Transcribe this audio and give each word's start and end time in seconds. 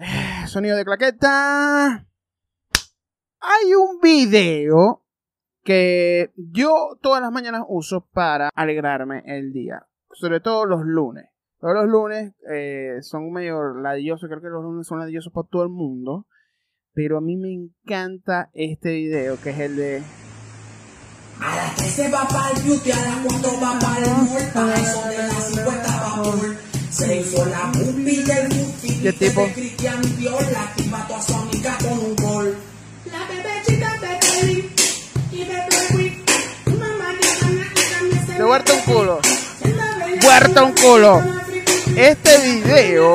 Eh, 0.00 0.46
sonido 0.46 0.78
de 0.78 0.84
claqueta. 0.84 2.06
Hay 3.40 3.74
un 3.74 4.00
video 4.00 5.04
que 5.62 6.32
yo 6.36 6.98
todas 7.02 7.20
las 7.20 7.30
mañanas 7.30 7.64
uso 7.68 8.08
para 8.10 8.48
alegrarme 8.54 9.22
el 9.26 9.52
día. 9.52 9.86
Sobre 10.12 10.40
todo 10.40 10.64
los 10.64 10.80
lunes. 10.84 11.26
Todos 11.58 11.74
los 11.74 11.86
lunes 11.86 12.32
eh, 12.50 12.96
son 13.02 13.30
medio 13.30 13.74
ladillosos. 13.74 14.26
Creo 14.30 14.40
que 14.40 14.48
los 14.48 14.62
lunes 14.62 14.86
son 14.86 15.00
ladillosos 15.00 15.34
para 15.34 15.48
todo 15.48 15.64
el 15.64 15.68
mundo. 15.68 16.26
Pero 16.94 17.18
a 17.18 17.20
mí 17.20 17.36
me 17.36 17.52
encanta 17.52 18.48
este 18.54 18.94
video 18.94 19.38
que 19.38 19.50
es 19.50 19.58
el 19.58 19.76
de 19.76 20.02
A 21.40 21.56
las 21.56 21.76
13 21.76 22.10
va 22.10 22.26
para 22.26 22.50
el 22.56 22.62
beauty, 22.62 22.90
a 22.90 22.96
las 22.96 23.16
4 23.26 23.50
va 23.62 23.78
para 23.78 23.98
el 23.98 24.10
mall, 24.10 24.52
para 24.54 24.74
eso 24.74 25.08
de 25.08 25.18
las 25.18 25.44
50 25.44 25.86
va 25.86 26.24
full. 26.24 26.69
Se 26.90 27.16
hizo 27.16 27.44
la 27.46 27.70
pupi 27.72 28.16
del 28.16 28.48
pupi, 28.48 29.00
¿Qué 29.00 29.12
tipo? 29.12 29.42
de 29.42 29.52
Cristian 29.52 30.16
Dior, 30.16 30.42
la 30.52 30.72
tipa 30.74 31.06
toda 31.06 31.22
su 31.22 31.34
amiga 31.34 31.78
con 31.78 31.92
un 31.92 32.16
gol. 32.16 32.58
La 33.12 33.26
bebé 33.28 33.62
chica 33.64 33.96
bebé 34.00 34.68
y 35.30 35.44
bebé 35.44 35.68
quick, 35.90 36.78
mamá 36.78 37.14
que 38.26 38.32
De 38.34 38.44
huerta 38.44 38.72
un 38.72 38.80
culo. 38.80 39.20
Huerta 40.24 40.64
un 40.64 40.72
culo. 40.72 41.22
Este 41.96 42.38
video. 42.38 43.14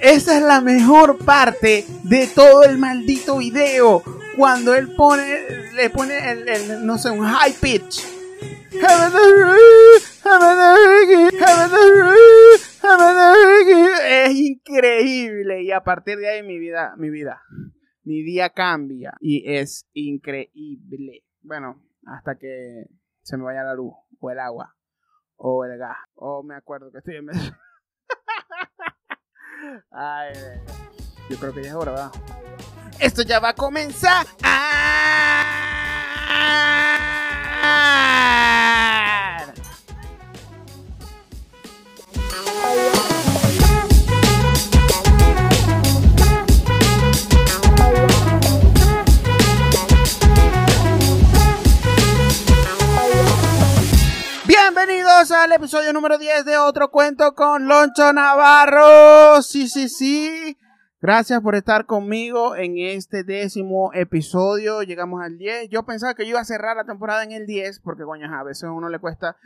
Esa 0.00 0.36
es 0.36 0.42
la 0.42 0.60
mejor 0.60 1.18
parte 1.18 1.84
de 2.04 2.28
todo 2.28 2.62
el 2.62 2.78
maldito 2.78 3.38
video. 3.38 4.04
Cuando 4.36 4.74
él 4.74 4.94
pone, 4.94 5.40
le 5.74 5.90
pone 5.90 6.30
el, 6.30 6.48
el, 6.48 6.86
no 6.86 6.96
sé, 6.96 7.10
un 7.10 7.26
high 7.26 7.52
pitch. 7.54 8.17
Es 14.04 14.34
increíble. 14.34 15.62
Y 15.62 15.72
a 15.72 15.82
partir 15.82 16.18
de 16.18 16.28
ahí 16.28 16.42
mi 16.42 16.58
vida, 16.58 16.94
mi 16.96 17.10
vida, 17.10 17.42
mi 18.04 18.22
día 18.22 18.50
cambia. 18.50 19.14
Y 19.20 19.52
es 19.52 19.86
increíble. 19.92 21.24
Bueno, 21.42 21.82
hasta 22.06 22.38
que 22.38 22.86
se 23.22 23.36
me 23.36 23.44
vaya 23.44 23.62
la 23.62 23.74
luz, 23.74 23.94
o 24.20 24.30
el 24.30 24.38
agua, 24.38 24.74
o 25.36 25.64
el 25.64 25.78
gas, 25.78 25.98
o 26.14 26.42
me 26.42 26.54
acuerdo 26.54 26.90
que 26.90 26.98
estoy 26.98 27.16
en 27.16 27.26
medio. 27.26 27.40
Ay, 29.90 30.32
yo 31.28 31.36
creo 31.36 31.52
que 31.52 31.62
ya 31.62 31.68
es 31.68 31.74
hora. 31.74 32.10
Esto 33.00 33.22
ya 33.22 33.38
va 33.38 33.50
a 33.50 33.54
comenzar. 33.54 34.26
Bienvenidos 54.46 55.30
al 55.32 55.52
episodio 55.52 55.92
número 55.92 56.18
10 56.18 56.44
de 56.44 56.56
Otro 56.56 56.90
Cuento 56.90 57.34
con 57.34 57.66
Loncho 57.66 58.12
Navarro. 58.12 59.42
Sí, 59.42 59.68
sí, 59.68 59.88
sí. 59.88 60.56
Gracias 61.00 61.40
por 61.42 61.54
estar 61.54 61.86
conmigo 61.86 62.56
en 62.56 62.76
este 62.76 63.22
décimo 63.22 63.92
episodio. 63.94 64.82
Llegamos 64.82 65.22
al 65.22 65.38
10. 65.38 65.68
Yo 65.68 65.84
pensaba 65.84 66.14
que 66.14 66.24
yo 66.24 66.30
iba 66.30 66.40
a 66.40 66.44
cerrar 66.44 66.76
la 66.76 66.86
temporada 66.86 67.22
en 67.22 67.30
el 67.30 67.46
10 67.46 67.78
porque, 67.84 68.02
coño, 68.02 68.26
a 68.34 68.42
veces 68.42 68.64
a 68.64 68.72
uno 68.72 68.88
le 68.88 68.98
cuesta 68.98 69.36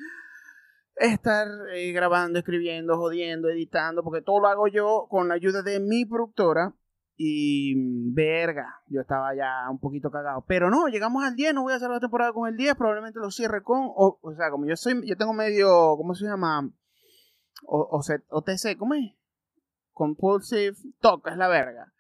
estar 0.97 1.47
eh, 1.75 1.92
grabando, 1.92 2.39
escribiendo, 2.39 2.97
jodiendo, 2.97 3.50
editando, 3.50 4.03
porque 4.03 4.23
todo 4.23 4.41
lo 4.41 4.48
hago 4.48 4.67
yo 4.67 5.06
con 5.11 5.28
la 5.28 5.34
ayuda 5.34 5.61
de 5.61 5.78
mi 5.78 6.06
productora. 6.06 6.75
Y 7.19 7.75
mm, 7.77 8.14
verga, 8.14 8.80
yo 8.86 9.03
estaba 9.03 9.34
ya 9.34 9.69
un 9.70 9.78
poquito 9.78 10.11
cagado. 10.11 10.47
Pero 10.48 10.70
no, 10.70 10.89
llegamos 10.89 11.23
al 11.23 11.36
10, 11.36 11.52
no 11.52 11.64
voy 11.64 11.74
a 11.74 11.79
cerrar 11.79 11.96
la 11.96 12.01
temporada 12.01 12.33
con 12.33 12.48
el 12.48 12.57
10, 12.57 12.77
probablemente 12.77 13.18
lo 13.18 13.30
cierre 13.30 13.62
con, 13.62 13.91
o, 13.95 14.18
o 14.23 14.35
sea, 14.35 14.51
como 14.51 14.64
yo 14.64 14.74
soy, 14.74 15.07
yo 15.07 15.18
tengo 15.18 15.35
medio, 15.35 15.68
¿cómo 15.98 16.14
se 16.14 16.24
llama? 16.24 16.73
O, 17.67 17.79
o 17.79 18.01
OTC, 18.30 18.79
¿cómo 18.79 18.95
es? 18.95 19.22
Compulsive 19.92 20.77
Talk, 21.01 21.27
es 21.29 21.36
la 21.36 21.48
verga. 21.48 21.92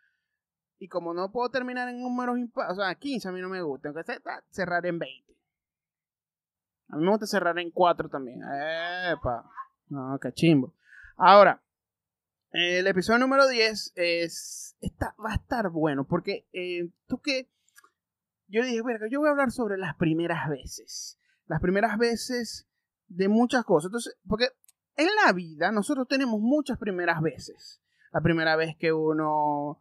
Y 0.78 0.88
como 0.88 1.14
no 1.14 1.30
puedo 1.30 1.50
terminar 1.50 1.88
en 1.88 2.00
números 2.00 2.38
impares, 2.38 2.72
o 2.72 2.82
sea, 2.82 2.94
15 2.94 3.28
a 3.28 3.32
mí 3.32 3.40
no 3.40 3.48
me 3.48 3.62
gusta, 3.62 3.92
tengo 3.92 4.02
que 4.04 4.12
cer- 4.12 4.42
cerrar 4.50 4.84
en 4.86 4.98
20. 4.98 5.32
A 6.88 6.96
mí 6.96 7.04
me 7.04 7.10
gusta 7.10 7.26
cerrar 7.26 7.58
en 7.58 7.70
4 7.70 8.08
también. 8.08 8.40
Epa. 8.42 9.48
No, 9.88 10.18
qué 10.20 10.32
chimbo. 10.32 10.74
Ahora, 11.16 11.62
el 12.50 12.86
episodio 12.86 13.18
número 13.20 13.46
10 13.48 13.92
es, 13.94 14.76
está, 14.80 15.14
va 15.24 15.32
a 15.32 15.36
estar 15.36 15.70
bueno 15.70 16.04
porque 16.06 16.46
eh, 16.52 16.90
tú 17.06 17.20
que... 17.20 17.48
Yo 18.48 18.62
dije, 18.62 18.82
verga, 18.82 19.06
yo 19.10 19.20
voy 19.20 19.28
a 19.28 19.30
hablar 19.30 19.50
sobre 19.50 19.78
las 19.78 19.96
primeras 19.96 20.48
veces. 20.50 21.18
Las 21.46 21.60
primeras 21.62 21.96
veces 21.96 22.68
de 23.06 23.28
muchas 23.28 23.64
cosas. 23.64 23.88
Entonces, 23.88 24.18
porque 24.28 24.48
en 24.96 25.08
la 25.24 25.32
vida 25.32 25.72
nosotros 25.72 26.06
tenemos 26.08 26.40
muchas 26.40 26.78
primeras 26.78 27.20
veces. 27.20 27.80
La 28.12 28.20
primera 28.20 28.56
vez 28.56 28.76
que 28.76 28.92
uno 28.92 29.80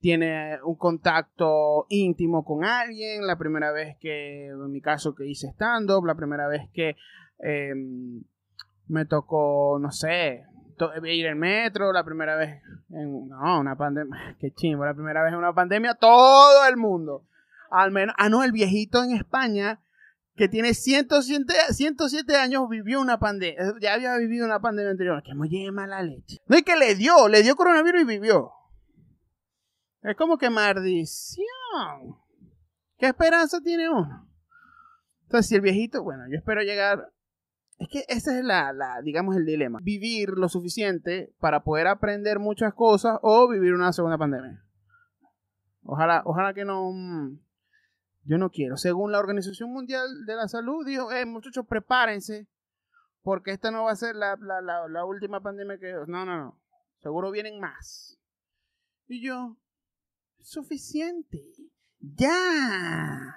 tiene 0.00 0.58
un 0.64 0.76
contacto 0.76 1.86
íntimo 1.88 2.44
con 2.44 2.64
alguien, 2.64 3.26
la 3.26 3.38
primera 3.38 3.70
vez 3.72 3.96
que, 4.00 4.48
en 4.48 4.70
mi 4.70 4.80
caso, 4.80 5.14
que 5.14 5.26
hice 5.26 5.48
stand-up, 5.48 6.04
la 6.04 6.16
primera 6.16 6.48
vez 6.48 6.68
que 6.72 6.96
eh, 7.38 7.72
me 8.88 9.04
tocó, 9.06 9.78
no 9.80 9.92
sé, 9.92 10.44
ir 11.04 11.26
en 11.26 11.38
metro, 11.38 11.92
la 11.92 12.04
primera 12.04 12.36
vez 12.36 12.62
en 12.90 13.28
no, 13.28 13.60
una 13.60 13.76
pandemia, 13.76 14.36
qué 14.40 14.52
chimbo, 14.52 14.84
la 14.84 14.94
primera 14.94 15.22
vez 15.22 15.32
en 15.32 15.38
una 15.38 15.54
pandemia, 15.54 15.94
todo 15.94 16.66
el 16.68 16.76
mundo. 16.76 17.24
Al 17.70 17.90
menos, 17.90 18.14
ah, 18.18 18.28
no, 18.28 18.42
el 18.42 18.52
viejito 18.52 19.02
en 19.02 19.12
España 19.12 19.80
que 20.34 20.48
tiene 20.48 20.74
107, 20.74 21.52
107 21.70 22.36
años 22.36 22.68
vivió 22.68 23.00
una 23.00 23.18
pandemia, 23.18 23.74
ya 23.80 23.94
había 23.94 24.16
vivido 24.16 24.46
una 24.46 24.60
pandemia 24.60 24.90
anterior, 24.90 25.22
que 25.22 25.34
me 25.34 25.48
lleve 25.48 25.72
mala 25.72 26.02
leche. 26.02 26.38
No 26.46 26.56
es 26.56 26.62
que 26.62 26.76
le 26.76 26.94
dio, 26.94 27.28
le 27.28 27.42
dio 27.42 27.56
coronavirus 27.56 28.02
y 28.02 28.04
vivió. 28.04 28.52
Es 30.02 30.16
como 30.16 30.38
que 30.38 30.50
maldición. 30.50 31.46
¿Qué 32.98 33.06
esperanza 33.06 33.60
tiene 33.60 33.88
uno? 33.88 34.28
Entonces, 35.24 35.48
si 35.48 35.54
el 35.54 35.60
viejito, 35.60 36.02
bueno, 36.02 36.24
yo 36.30 36.38
espero 36.38 36.62
llegar 36.62 37.12
es 37.82 37.88
que 37.88 38.04
ese 38.06 38.38
es 38.38 38.44
la, 38.44 38.72
la, 38.72 39.00
digamos, 39.02 39.36
el 39.36 39.44
dilema. 39.44 39.80
Vivir 39.82 40.30
lo 40.30 40.48
suficiente 40.48 41.34
para 41.40 41.64
poder 41.64 41.88
aprender 41.88 42.38
muchas 42.38 42.74
cosas 42.74 43.18
o 43.22 43.48
vivir 43.48 43.74
una 43.74 43.92
segunda 43.92 44.16
pandemia. 44.16 44.62
Ojalá, 45.82 46.22
ojalá 46.24 46.54
que 46.54 46.64
no. 46.64 46.92
Yo 48.24 48.38
no 48.38 48.50
quiero. 48.50 48.76
Según 48.76 49.12
la 49.12 49.18
Organización 49.18 49.72
Mundial 49.72 50.24
de 50.26 50.36
la 50.36 50.48
Salud, 50.48 50.86
dijo, 50.86 51.10
eh, 51.12 51.26
muchachos, 51.26 51.66
prepárense. 51.66 52.48
Porque 53.22 53.52
esta 53.52 53.70
no 53.70 53.84
va 53.84 53.92
a 53.92 53.96
ser 53.96 54.16
la, 54.16 54.36
la, 54.36 54.88
la, 54.88 55.04
última 55.04 55.40
pandemia 55.40 55.78
que. 55.78 55.92
No, 56.06 56.24
no, 56.24 56.36
no. 56.36 56.60
Seguro 56.98 57.30
vienen 57.30 57.60
más. 57.60 58.18
Y 59.06 59.24
yo. 59.24 59.56
Suficiente. 60.40 61.40
Ya. 62.00 63.36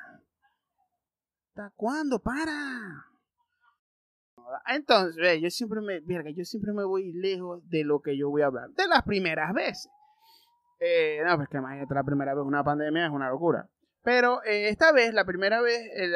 ¿Hasta 1.49 1.71
cuándo? 1.75 2.19
Para. 2.19 3.05
Entonces, 4.67 5.15
ve, 5.17 5.41
yo 5.41 5.49
siempre 5.49 5.81
me, 5.81 6.01
yo 6.33 6.45
siempre 6.45 6.73
me 6.73 6.83
voy 6.83 7.11
lejos 7.13 7.67
de 7.69 7.83
lo 7.83 8.01
que 8.01 8.17
yo 8.17 8.29
voy 8.29 8.41
a 8.41 8.47
hablar. 8.47 8.69
De 8.71 8.87
las 8.87 9.03
primeras 9.03 9.53
veces. 9.53 9.89
Eh, 10.79 11.21
no, 11.25 11.35
pues 11.37 11.49
que 11.49 11.57
imagínate 11.57 11.93
la 11.93 12.03
primera 12.03 12.33
vez 12.33 12.43
una 12.43 12.63
pandemia 12.63 13.05
es 13.05 13.11
una 13.11 13.29
locura. 13.29 13.69
Pero 14.05 14.43
eh, 14.43 14.69
esta 14.69 14.91
vez, 14.91 15.15
la 15.15 15.25
primera 15.25 15.61
vez, 15.61 15.79
eh, 15.95 16.13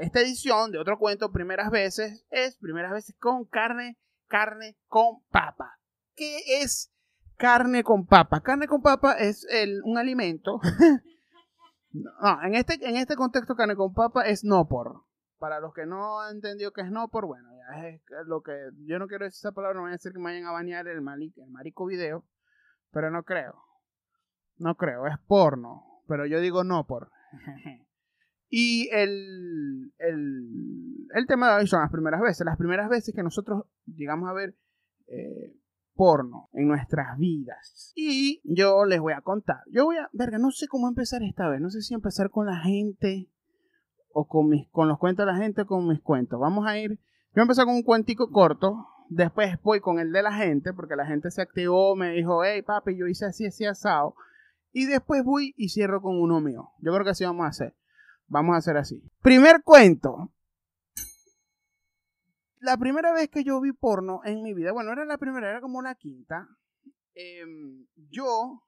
esta 0.00 0.20
edición 0.20 0.72
de 0.72 0.78
otro 0.78 0.98
cuento, 0.98 1.30
primeras 1.30 1.70
veces, 1.70 2.26
es 2.30 2.56
primeras 2.56 2.90
veces 2.90 3.14
con 3.20 3.44
carne, 3.44 3.96
carne 4.26 4.76
con 4.88 5.22
papa. 5.30 5.78
¿Qué 6.16 6.40
es 6.60 6.92
carne 7.36 7.84
con 7.84 8.06
papa? 8.06 8.40
Carne 8.40 8.66
con 8.66 8.82
papa 8.82 9.12
es 9.12 9.46
un 9.84 9.98
alimento. 9.98 10.60
no, 11.92 12.42
en 12.42 12.56
este, 12.56 12.74
en 12.84 12.96
este 12.96 13.14
contexto, 13.14 13.54
carne 13.54 13.76
con 13.76 13.94
papa 13.94 14.26
es 14.26 14.42
no 14.42 14.66
por. 14.66 15.04
Para 15.38 15.60
los 15.60 15.72
que 15.72 15.86
no 15.86 16.20
han 16.20 16.34
entendido 16.34 16.72
que 16.72 16.80
es 16.80 16.90
no 16.90 17.06
por, 17.06 17.26
bueno, 17.26 17.48
ya 17.54 17.86
es 17.86 18.00
lo 18.26 18.42
que. 18.42 18.70
Yo 18.84 18.98
no 18.98 19.06
quiero 19.06 19.26
decir 19.26 19.38
esa 19.38 19.52
palabra, 19.52 19.76
no 19.76 19.82
voy 19.82 19.90
a 19.90 19.92
decir 19.92 20.10
que 20.10 20.18
me 20.18 20.24
vayan 20.24 20.46
a 20.46 20.50
bañar 20.50 20.88
el 20.88 21.02
marico 21.02 21.86
video, 21.86 22.24
pero 22.90 23.12
no 23.12 23.22
creo. 23.22 23.62
No 24.56 24.74
creo, 24.74 25.06
es 25.06 25.16
porno. 25.28 25.84
Pero 26.08 26.26
yo 26.26 26.40
digo 26.40 26.64
no 26.64 26.84
por. 26.84 27.12
y 28.48 28.88
el, 28.92 29.92
el, 29.98 31.26
tema 31.26 31.50
de 31.50 31.60
hoy 31.60 31.66
son 31.66 31.80
las 31.80 31.90
primeras 31.90 32.20
veces. 32.20 32.44
Las 32.44 32.56
primeras 32.56 32.88
veces 32.88 33.14
que 33.14 33.22
nosotros 33.22 33.64
llegamos 33.86 34.28
a 34.28 34.32
ver 34.32 34.56
eh, 35.08 35.54
porno 35.94 36.48
en 36.52 36.68
nuestras 36.68 37.18
vidas. 37.18 37.92
Y 37.94 38.40
yo 38.44 38.84
les 38.84 39.00
voy 39.00 39.12
a 39.12 39.20
contar. 39.20 39.62
Yo 39.70 39.84
voy 39.84 39.96
a. 39.96 40.08
Verga, 40.12 40.38
no 40.38 40.50
sé 40.50 40.68
cómo 40.68 40.88
empezar 40.88 41.22
esta 41.22 41.48
vez. 41.48 41.60
No 41.60 41.70
sé 41.70 41.82
si 41.82 41.94
empezar 41.94 42.30
con 42.30 42.46
la 42.46 42.60
gente 42.60 43.28
o 44.12 44.26
con, 44.26 44.48
mis, 44.48 44.68
con 44.70 44.88
los 44.88 44.98
cuentos 44.98 45.26
de 45.26 45.32
la 45.32 45.38
gente 45.38 45.62
o 45.62 45.66
con 45.66 45.86
mis 45.86 46.00
cuentos. 46.00 46.40
Vamos 46.40 46.66
a 46.66 46.78
ir. 46.78 46.98
Yo 47.34 47.42
empezar 47.42 47.66
con 47.66 47.74
un 47.74 47.82
cuentico 47.82 48.30
corto 48.30 48.86
Después 49.08 49.56
voy 49.62 49.80
con 49.80 49.98
el 49.98 50.12
de 50.12 50.22
la 50.22 50.32
gente, 50.32 50.74
porque 50.74 50.94
la 50.94 51.06
gente 51.06 51.30
se 51.30 51.40
activó, 51.40 51.96
me 51.96 52.10
dijo, 52.10 52.44
hey 52.44 52.60
papi, 52.62 52.96
yo 52.96 53.06
hice 53.06 53.24
así, 53.24 53.46
así 53.46 53.64
asado. 53.64 54.14
Y 54.72 54.86
después 54.86 55.24
voy 55.24 55.54
y 55.56 55.70
cierro 55.70 56.02
con 56.02 56.20
uno 56.20 56.40
mío. 56.40 56.70
Yo 56.80 56.92
creo 56.92 57.04
que 57.04 57.10
así 57.10 57.24
vamos 57.24 57.44
a 57.44 57.48
hacer. 57.48 57.76
Vamos 58.26 58.54
a 58.54 58.58
hacer 58.58 58.76
así. 58.76 59.02
Primer 59.22 59.62
cuento. 59.62 60.32
La 62.60 62.76
primera 62.76 63.12
vez 63.12 63.28
que 63.28 63.44
yo 63.44 63.60
vi 63.60 63.72
porno 63.72 64.20
en 64.24 64.42
mi 64.42 64.52
vida, 64.52 64.72
bueno, 64.72 64.92
era 64.92 65.04
la 65.04 65.16
primera, 65.16 65.48
era 65.48 65.60
como 65.60 65.80
la 65.80 65.94
quinta. 65.94 66.48
em, 67.14 67.86
yo 68.10 68.62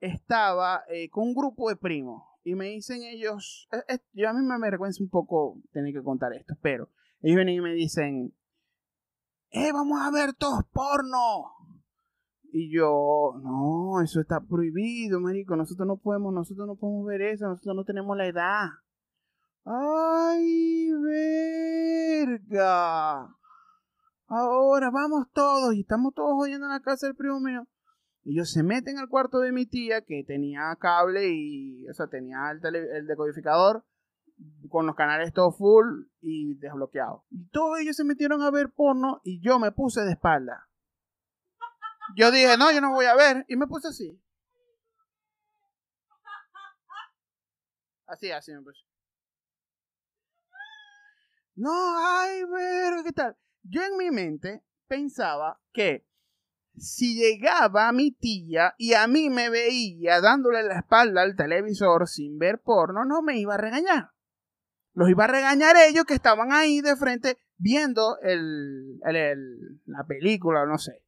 estaba 0.00 0.84
eh, 0.88 1.08
con 1.10 1.24
un 1.24 1.34
grupo 1.34 1.68
de 1.68 1.76
primos 1.76 2.22
y 2.44 2.54
me 2.54 2.66
dicen 2.66 3.02
ellos, 3.02 3.68
eh, 3.72 3.82
eh, 3.88 3.98
yo 4.12 4.28
a 4.28 4.34
mí 4.34 4.42
me 4.42 4.54
avergüenza 4.54 5.02
un 5.02 5.08
poco 5.08 5.60
tener 5.72 5.92
que 5.94 6.02
contar 6.02 6.32
esto, 6.34 6.54
pero 6.60 6.90
ellos 7.22 7.36
vienen 7.36 7.54
y 7.54 7.60
me 7.60 7.72
dicen, 7.72 8.34
eh, 9.50 9.72
vamos 9.72 10.00
a 10.00 10.10
ver 10.10 10.34
todos 10.34 10.62
porno. 10.72 11.54
Y 12.56 12.70
yo, 12.72 13.32
no, 13.42 14.00
eso 14.00 14.20
está 14.20 14.38
prohibido, 14.40 15.18
marico, 15.18 15.56
nosotros 15.56 15.88
no 15.88 15.96
podemos, 15.96 16.32
nosotros 16.32 16.68
no 16.68 16.76
podemos 16.76 17.04
ver 17.04 17.22
eso, 17.22 17.48
nosotros 17.48 17.74
no 17.74 17.82
tenemos 17.84 18.16
la 18.16 18.28
edad. 18.28 18.66
Ay, 19.64 20.88
verga. 22.22 23.28
Ahora 24.28 24.90
vamos 24.92 25.26
todos 25.32 25.74
y 25.74 25.80
estamos 25.80 26.14
todos 26.14 26.34
oyendo 26.40 26.66
en 26.66 26.72
la 26.72 26.78
casa 26.78 27.08
del 27.08 27.16
primo 27.16 27.40
mío. 27.40 27.66
Y 28.22 28.34
ellos 28.34 28.52
se 28.52 28.62
meten 28.62 28.98
al 28.98 29.08
cuarto 29.08 29.40
de 29.40 29.50
mi 29.50 29.66
tía 29.66 30.02
que 30.02 30.22
tenía 30.24 30.76
cable 30.78 31.28
y, 31.28 31.88
o 31.88 31.92
sea, 31.92 32.06
tenía 32.06 32.52
el, 32.52 32.60
tele- 32.60 32.98
el 32.98 33.08
decodificador 33.08 33.84
con 34.68 34.86
los 34.86 34.94
canales 34.94 35.32
todo 35.32 35.50
full 35.50 36.04
y 36.20 36.54
desbloqueado. 36.58 37.24
Y 37.30 37.48
todos 37.48 37.80
ellos 37.80 37.96
se 37.96 38.04
metieron 38.04 38.42
a 38.42 38.52
ver 38.52 38.70
porno 38.70 39.20
y 39.24 39.40
yo 39.40 39.58
me 39.58 39.72
puse 39.72 40.02
de 40.02 40.12
espalda. 40.12 40.68
Yo 42.16 42.30
dije, 42.30 42.56
no, 42.56 42.70
yo 42.72 42.80
no 42.80 42.92
voy 42.92 43.06
a 43.06 43.14
ver. 43.14 43.44
Y 43.48 43.56
me 43.56 43.66
puse 43.66 43.88
así. 43.88 44.20
Así, 48.06 48.30
así 48.30 48.52
me 48.52 48.62
puse. 48.62 48.80
No, 51.56 51.70
ay, 51.98 52.44
ver, 52.44 53.04
¿qué 53.04 53.12
tal? 53.12 53.36
Yo 53.62 53.82
en 53.82 53.96
mi 53.96 54.10
mente 54.10 54.62
pensaba 54.88 55.60
que 55.72 56.04
si 56.76 57.14
llegaba 57.14 57.92
mi 57.92 58.10
tía 58.10 58.74
y 58.76 58.94
a 58.94 59.06
mí 59.06 59.30
me 59.30 59.48
veía 59.48 60.20
dándole 60.20 60.64
la 60.64 60.78
espalda 60.78 61.22
al 61.22 61.36
televisor 61.36 62.08
sin 62.08 62.38
ver 62.38 62.60
porno, 62.60 63.04
no 63.04 63.22
me 63.22 63.38
iba 63.38 63.54
a 63.54 63.58
regañar. 63.58 64.10
Los 64.92 65.08
iba 65.08 65.24
a 65.24 65.28
regañar 65.28 65.76
ellos 65.76 66.04
que 66.04 66.14
estaban 66.14 66.52
ahí 66.52 66.80
de 66.80 66.96
frente 66.96 67.38
viendo 67.56 68.18
el- 68.22 69.00
el- 69.04 69.80
la 69.86 70.04
película, 70.04 70.66
no 70.66 70.78
sé. 70.78 71.03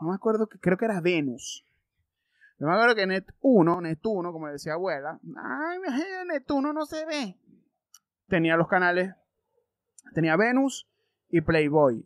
No 0.00 0.08
me 0.08 0.14
acuerdo, 0.14 0.48
que 0.48 0.58
creo 0.58 0.76
que 0.76 0.84
era 0.84 1.00
Venus. 1.00 1.64
Yo 2.58 2.66
me 2.66 2.72
acuerdo 2.72 2.94
que 2.96 3.06
Net 3.06 3.24
1, 3.40 3.80
Netuno, 3.80 4.32
como 4.32 4.48
decía 4.48 4.72
abuela, 4.72 5.20
ay, 5.36 5.78
mi 5.78 5.88
Netuno 6.32 6.72
no 6.72 6.86
se 6.86 7.04
ve. 7.06 7.36
Tenía 8.28 8.56
los 8.56 8.68
canales, 8.68 9.14
tenía 10.14 10.36
Venus 10.36 10.88
y 11.30 11.40
Playboy. 11.40 12.04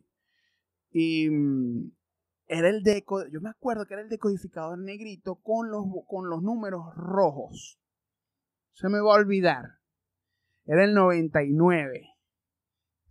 Y 0.90 1.30
mm, 1.30 1.90
era 2.48 2.68
el 2.68 2.82
deco, 2.82 3.26
yo 3.28 3.40
me 3.40 3.48
acuerdo 3.48 3.86
que 3.86 3.94
era 3.94 4.02
el 4.02 4.10
decodificador 4.10 4.78
negrito 4.78 5.36
con 5.36 5.70
los, 5.70 5.84
con 6.06 6.28
los 6.28 6.42
números 6.42 6.94
rojos. 6.96 7.78
Se 8.74 8.88
me 8.90 9.00
va 9.00 9.14
a 9.14 9.18
olvidar. 9.18 9.78
Era 10.66 10.84
el 10.84 10.94
99. 10.94 12.11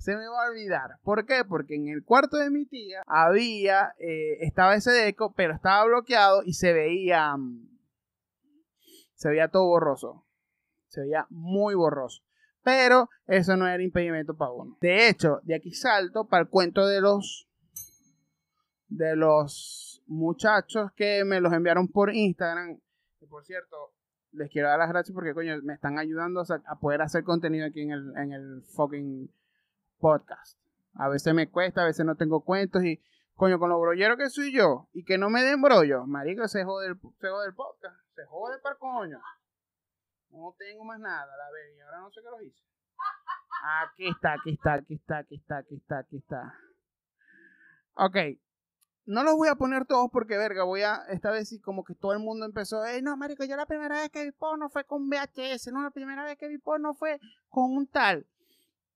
Se 0.02 0.18
me 0.18 0.28
va 0.28 0.46
a 0.46 0.50
olvidar. 0.50 0.98
¿Por 1.04 1.28
qué? 1.28 1.44
Porque 1.48 1.76
en 1.76 1.88
el 1.88 2.04
cuarto 2.04 2.38
de 2.38 2.50
mi 2.50 2.66
tía 2.66 3.04
había, 3.06 3.94
eh, 4.00 4.40
estaba 4.42 4.74
ese 4.74 4.90
deco, 4.90 5.32
pero 5.36 5.54
estaba 5.54 5.86
bloqueado 5.86 6.42
y 6.44 6.54
se 6.54 6.74
veía, 6.74 7.38
mm, 7.38 7.70
se 9.14 9.30
veía 9.30 9.50
todo 9.50 9.68
borroso. 9.68 10.26
Se 10.88 11.02
veía 11.02 11.28
muy 11.30 11.76
borroso. 11.76 12.24
Pero 12.64 13.10
eso 13.28 13.56
no 13.56 13.68
era 13.68 13.84
impedimento 13.84 14.36
para 14.36 14.52
uno. 14.52 14.76
De 14.82 15.08
hecho, 15.08 15.40
de 15.44 15.54
aquí 15.54 15.72
salto 15.72 16.28
para 16.28 16.44
el 16.44 16.50
cuento 16.50 16.88
de 16.88 17.00
los 17.00 17.48
de 18.88 19.16
los 19.16 20.04
muchachos 20.08 20.92
que 20.96 21.24
me 21.26 21.42
los 21.42 21.54
enviaron 21.54 21.88
por 21.88 22.12
Instagram. 22.12 22.80
Que 23.20 23.28
por 23.28 23.46
cierto, 23.46 23.94
les 24.32 24.50
quiero 24.50 24.68
dar 24.68 24.80
las 24.80 24.90
gracias 24.90 25.14
porque 25.14 25.36
coño, 25.36 25.62
me 25.62 25.76
están 25.76 26.00
ayudando 26.00 26.42
a, 26.42 26.80
poder 26.80 27.04
hacer 27.04 27.24
contenido 27.24 27.68
aquí 27.68 27.82
en 27.82 27.92
el, 27.92 28.18
en 28.18 28.32
el 28.32 28.64
fucking 28.64 29.30
podcast. 30.02 30.60
A 30.96 31.08
veces 31.08 31.34
me 31.34 31.50
cuesta, 31.50 31.84
a 31.84 31.86
veces 31.86 32.06
no 32.06 32.16
tengo 32.16 32.42
cuentos 32.44 32.84
y 32.84 33.02
coño, 33.36 33.58
con 33.60 33.70
lo 33.70 33.80
brollero 33.80 34.18
que 34.18 34.30
soy 34.30 34.52
yo 34.52 34.90
y 34.92 35.06
que 35.06 35.18
no 35.18 35.30
me 35.30 35.42
den 35.42 35.62
brollo, 35.62 36.06
marico, 36.06 36.48
se 36.48 36.66
jode 36.66 36.88
el, 36.88 36.96
se 37.20 37.30
jode 37.30 37.48
el 37.48 37.56
podcast. 37.56 37.96
Se 38.14 38.26
jode 38.26 38.60
para 38.60 38.76
coño. 38.76 39.22
No 40.32 40.54
tengo 40.58 40.84
más 40.84 41.00
nada, 41.00 41.26
la 41.38 41.50
vez, 41.52 41.78
y 41.78 41.80
ahora 41.82 42.00
no 42.02 42.12
sé 42.12 42.22
qué 42.22 42.30
lo 42.30 42.42
hice. 42.42 42.62
Aquí 43.84 44.08
está, 44.08 44.34
aquí 44.34 44.52
está, 44.52 44.74
aquí 44.74 44.96
está, 44.96 45.18
aquí 45.20 45.36
está, 45.36 45.58
aquí 45.58 45.76
está, 45.76 46.00
aquí 46.00 46.18
está. 46.18 46.56
Ok. 47.96 48.18
No 49.06 49.24
los 49.24 49.36
voy 49.36 49.50
a 49.50 49.56
poner 49.56 49.86
todos 49.86 50.10
porque, 50.12 50.38
verga, 50.38 50.64
voy 50.64 50.84
a, 50.84 50.98
esta 51.10 51.32
vez 51.32 51.50
sí 51.50 51.60
como 51.60 51.84
que 51.84 51.96
todo 51.96 52.14
el 52.14 52.20
mundo 52.20 52.46
empezó, 52.46 52.86
"Ey, 52.86 53.02
no, 53.02 53.18
marico, 53.18 53.44
yo 53.44 53.56
la 53.56 53.66
primera 53.66 53.96
vez 53.96 54.10
que 54.10 54.24
vi 54.24 54.32
porno 54.32 54.70
fue 54.70 54.84
con 54.86 55.10
VHS, 55.10 55.72
no, 55.72 55.82
la 55.82 55.92
primera 55.92 56.24
vez 56.24 56.38
que 56.38 56.48
vi 56.48 56.60
porno 56.60 56.94
fue 56.94 57.20
con 57.50 57.76
un 57.76 57.88
tal. 57.88 58.28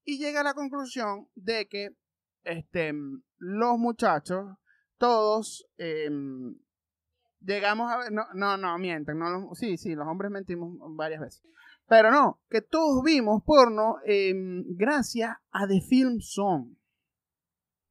Y 0.05 0.17
llega 0.19 0.41
a 0.41 0.43
la 0.43 0.53
conclusión 0.53 1.27
de 1.35 1.67
que, 1.67 1.89
este, 2.43 2.93
los 3.37 3.77
muchachos, 3.77 4.55
todos, 4.97 5.67
em, 5.77 6.55
llegamos 7.41 7.91
a 7.91 7.97
ver, 7.97 8.11
no, 8.11 8.25
no, 8.33 8.55
no, 8.55 8.77
mienten, 8.77 9.17
no, 9.17 9.53
sí, 9.55 9.77
sí, 9.77 9.95
los 9.95 10.07
hombres 10.07 10.31
mentimos 10.31 10.77
varias 10.95 11.21
veces. 11.21 11.43
Pero 11.87 12.11
no, 12.11 12.39
que 12.49 12.61
todos 12.61 13.03
vimos 13.03 13.43
porno 13.43 13.97
em, 14.05 14.63
gracias 14.75 15.35
a 15.51 15.67
The 15.67 15.81
Film 15.81 16.19
Zone. 16.21 16.75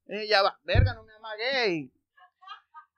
Eh, 0.06 0.28
ya 0.28 0.42
va, 0.42 0.58
verga, 0.64 0.94
no 0.94 1.04
me 1.04 1.14
amagué. 1.14 1.90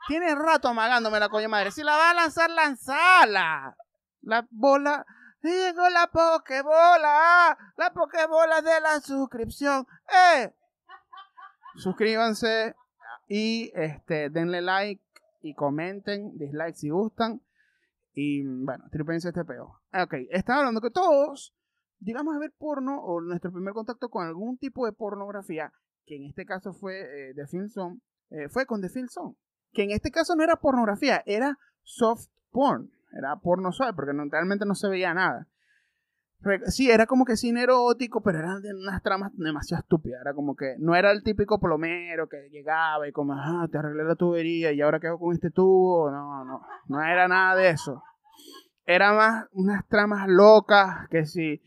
Tiene 0.09 0.35
rato 0.35 0.69
amagándome 0.69 1.19
la 1.19 1.29
coño 1.29 1.49
madre. 1.49 1.71
Si 1.71 1.83
la 1.83 1.97
va 1.97 2.11
a 2.11 2.15
lanzar, 2.15 2.51
lanzala. 2.51 3.77
La 4.23 4.47
bola. 4.51 5.05
Llegó 5.47 5.89
la 5.91 6.09
pokebola. 6.09 7.57
La 7.77 7.93
pokebola 7.93 8.63
de 8.63 8.81
la 8.81 9.01
suscripción. 9.01 9.87
¡Eh! 10.09 10.53
Suscríbanse 11.77 12.75
y 13.29 13.71
este, 13.75 14.29
denle 14.31 14.61
like 14.61 15.05
y 15.43 15.55
comenten. 15.55 16.37
Dislike 16.37 16.75
si 16.75 16.91
gustan. 16.91 17.43
Y 18.13 18.45
bueno, 18.45 18.89
tripense 18.91 19.29
este 19.29 19.45
peo. 19.45 19.81
Ok, 19.95 20.15
estaba 20.31 20.61
hablando 20.61 20.81
que 20.81 20.91
todos 20.91 21.55
llegamos 22.01 22.35
a 22.35 22.41
ver 22.41 22.53
porno 22.59 22.99
o 22.99 23.21
nuestro 23.21 23.53
primer 23.53 23.73
contacto 23.73 24.09
con 24.09 24.27
algún 24.27 24.59
tipo 24.59 24.85
de 24.87 24.93
pornografía, 24.93 25.73
que 26.07 26.17
en 26.17 26.25
este 26.25 26.45
caso 26.45 26.73
fue 26.73 27.01
eh, 27.03 27.35
The 27.35 27.47
Film 27.47 27.69
Zone, 27.69 28.01
eh, 28.31 28.49
fue 28.49 28.67
con 28.67 28.81
The 28.81 28.89
Film 28.89 29.09
Zone. 29.09 29.37
Que 29.73 29.85
en 29.85 29.91
este 29.93 30.11
caso 30.11 30.35
no 30.35 30.43
era 30.43 30.57
pornografía, 30.57 31.23
era 31.25 31.57
soft 31.83 32.31
porn. 32.51 32.91
Era 33.17 33.37
porno 33.37 33.73
suave, 33.73 33.93
porque 33.95 34.13
realmente 34.31 34.67
no 34.67 34.75
se 34.75 34.89
veía 34.89 35.15
nada. 35.15 35.49
Sí, 36.67 36.91
era 36.91 37.07
como 37.07 37.25
que 37.25 37.37
cine 37.37 37.63
erótico, 37.63 38.23
pero 38.23 38.39
eran 38.39 38.63
unas 38.83 39.03
tramas 39.03 39.33
demasiado 39.35 39.81
estúpidas. 39.81 40.21
Era 40.21 40.35
como 40.35 40.55
que 40.55 40.77
no 40.79 40.95
era 40.95 41.11
el 41.11 41.23
típico 41.23 41.59
plomero 41.59 42.29
que 42.29 42.49
llegaba 42.51 43.09
y 43.09 43.13
como, 43.13 43.33
ah, 43.35 43.67
te 43.71 43.79
arreglé 43.79 44.05
la 44.05 44.15
tubería 44.15 44.71
y 44.73 44.81
ahora 44.81 45.01
quedo 45.01 45.19
con 45.19 45.35
este 45.35 45.51
tubo. 45.51 46.11
No, 46.11 46.45
no, 46.45 46.61
no 46.89 47.03
era 47.03 47.27
nada 47.27 47.57
de 47.57 47.71
eso. 47.71 48.03
Era 48.85 49.13
más 49.13 49.47
unas 49.53 49.87
tramas 49.89 50.29
locas 50.29 51.09
que 51.11 51.27
si 51.27 51.61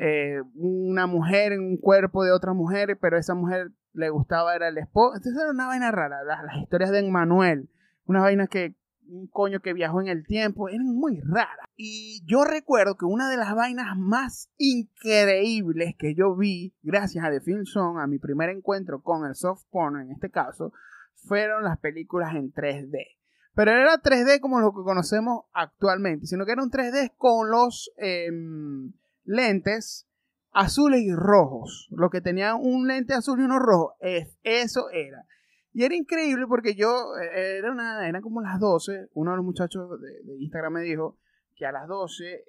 eh, 0.00 0.40
una 0.54 1.06
mujer 1.06 1.52
en 1.52 1.60
un 1.60 1.76
cuerpo 1.76 2.24
de 2.24 2.32
otra 2.32 2.52
mujer, 2.54 2.98
pero 3.00 3.18
esa 3.18 3.34
mujer 3.34 3.70
le 3.92 4.10
gustaba 4.10 4.56
era 4.56 4.68
el 4.68 4.78
esposo. 4.78 5.16
Entonces 5.16 5.40
era 5.40 5.52
una 5.52 5.66
vaina 5.66 5.92
rara. 5.92 6.24
Las, 6.24 6.42
las 6.44 6.56
historias 6.56 6.90
de 6.90 7.00
Emmanuel, 7.00 7.68
unas 8.06 8.22
vainas 8.22 8.48
que 8.48 8.74
un 9.08 9.26
coño 9.26 9.60
que 9.60 9.72
viajó 9.72 10.00
en 10.00 10.08
el 10.08 10.26
tiempo, 10.26 10.68
eran 10.68 10.86
muy 10.86 11.20
raras. 11.20 11.66
Y 11.76 12.22
yo 12.26 12.44
recuerdo 12.44 12.96
que 12.96 13.04
una 13.04 13.30
de 13.30 13.36
las 13.36 13.54
vainas 13.54 13.96
más 13.96 14.50
increíbles 14.58 15.94
que 15.98 16.14
yo 16.14 16.36
vi, 16.36 16.74
gracias 16.82 17.24
a 17.24 17.30
The 17.30 17.40
Film 17.40 17.64
Zone, 17.64 18.02
a 18.02 18.06
mi 18.06 18.18
primer 18.18 18.50
encuentro 18.50 19.02
con 19.02 19.26
el 19.26 19.34
soft 19.34 19.64
porn 19.70 20.00
en 20.00 20.10
este 20.10 20.30
caso, 20.30 20.72
fueron 21.14 21.64
las 21.64 21.78
películas 21.78 22.34
en 22.34 22.52
3D. 22.52 23.18
Pero 23.54 23.72
era 23.72 24.00
3D 24.00 24.40
como 24.40 24.60
lo 24.60 24.72
que 24.72 24.82
conocemos 24.82 25.46
actualmente, 25.52 26.26
sino 26.26 26.44
que 26.44 26.52
era 26.52 26.62
un 26.62 26.70
3D 26.70 27.14
con 27.16 27.50
los 27.50 27.90
em, 27.96 28.92
lentes 29.24 30.06
azules 30.52 31.00
y 31.00 31.12
rojos. 31.12 31.88
Lo 31.90 32.10
que 32.10 32.20
tenía 32.20 32.54
un 32.54 32.86
lente 32.86 33.14
azul 33.14 33.40
y 33.40 33.44
uno 33.44 33.58
rojo, 33.58 33.94
es, 34.00 34.38
eso 34.42 34.90
era. 34.90 35.26
Y 35.72 35.84
era 35.84 35.94
increíble 35.94 36.46
porque 36.48 36.74
yo, 36.74 37.14
eh, 37.20 37.58
era 37.58 37.70
una, 37.70 38.08
eran 38.08 38.22
como 38.22 38.40
las 38.40 38.58
12, 38.58 39.10
uno 39.14 39.30
de 39.32 39.36
los 39.36 39.44
muchachos 39.44 40.00
de, 40.00 40.36
Instagram 40.40 40.74
me 40.74 40.80
dijo 40.82 41.18
que 41.54 41.66
a 41.66 41.72
las 41.72 41.88
12 41.88 42.24
eh, 42.24 42.44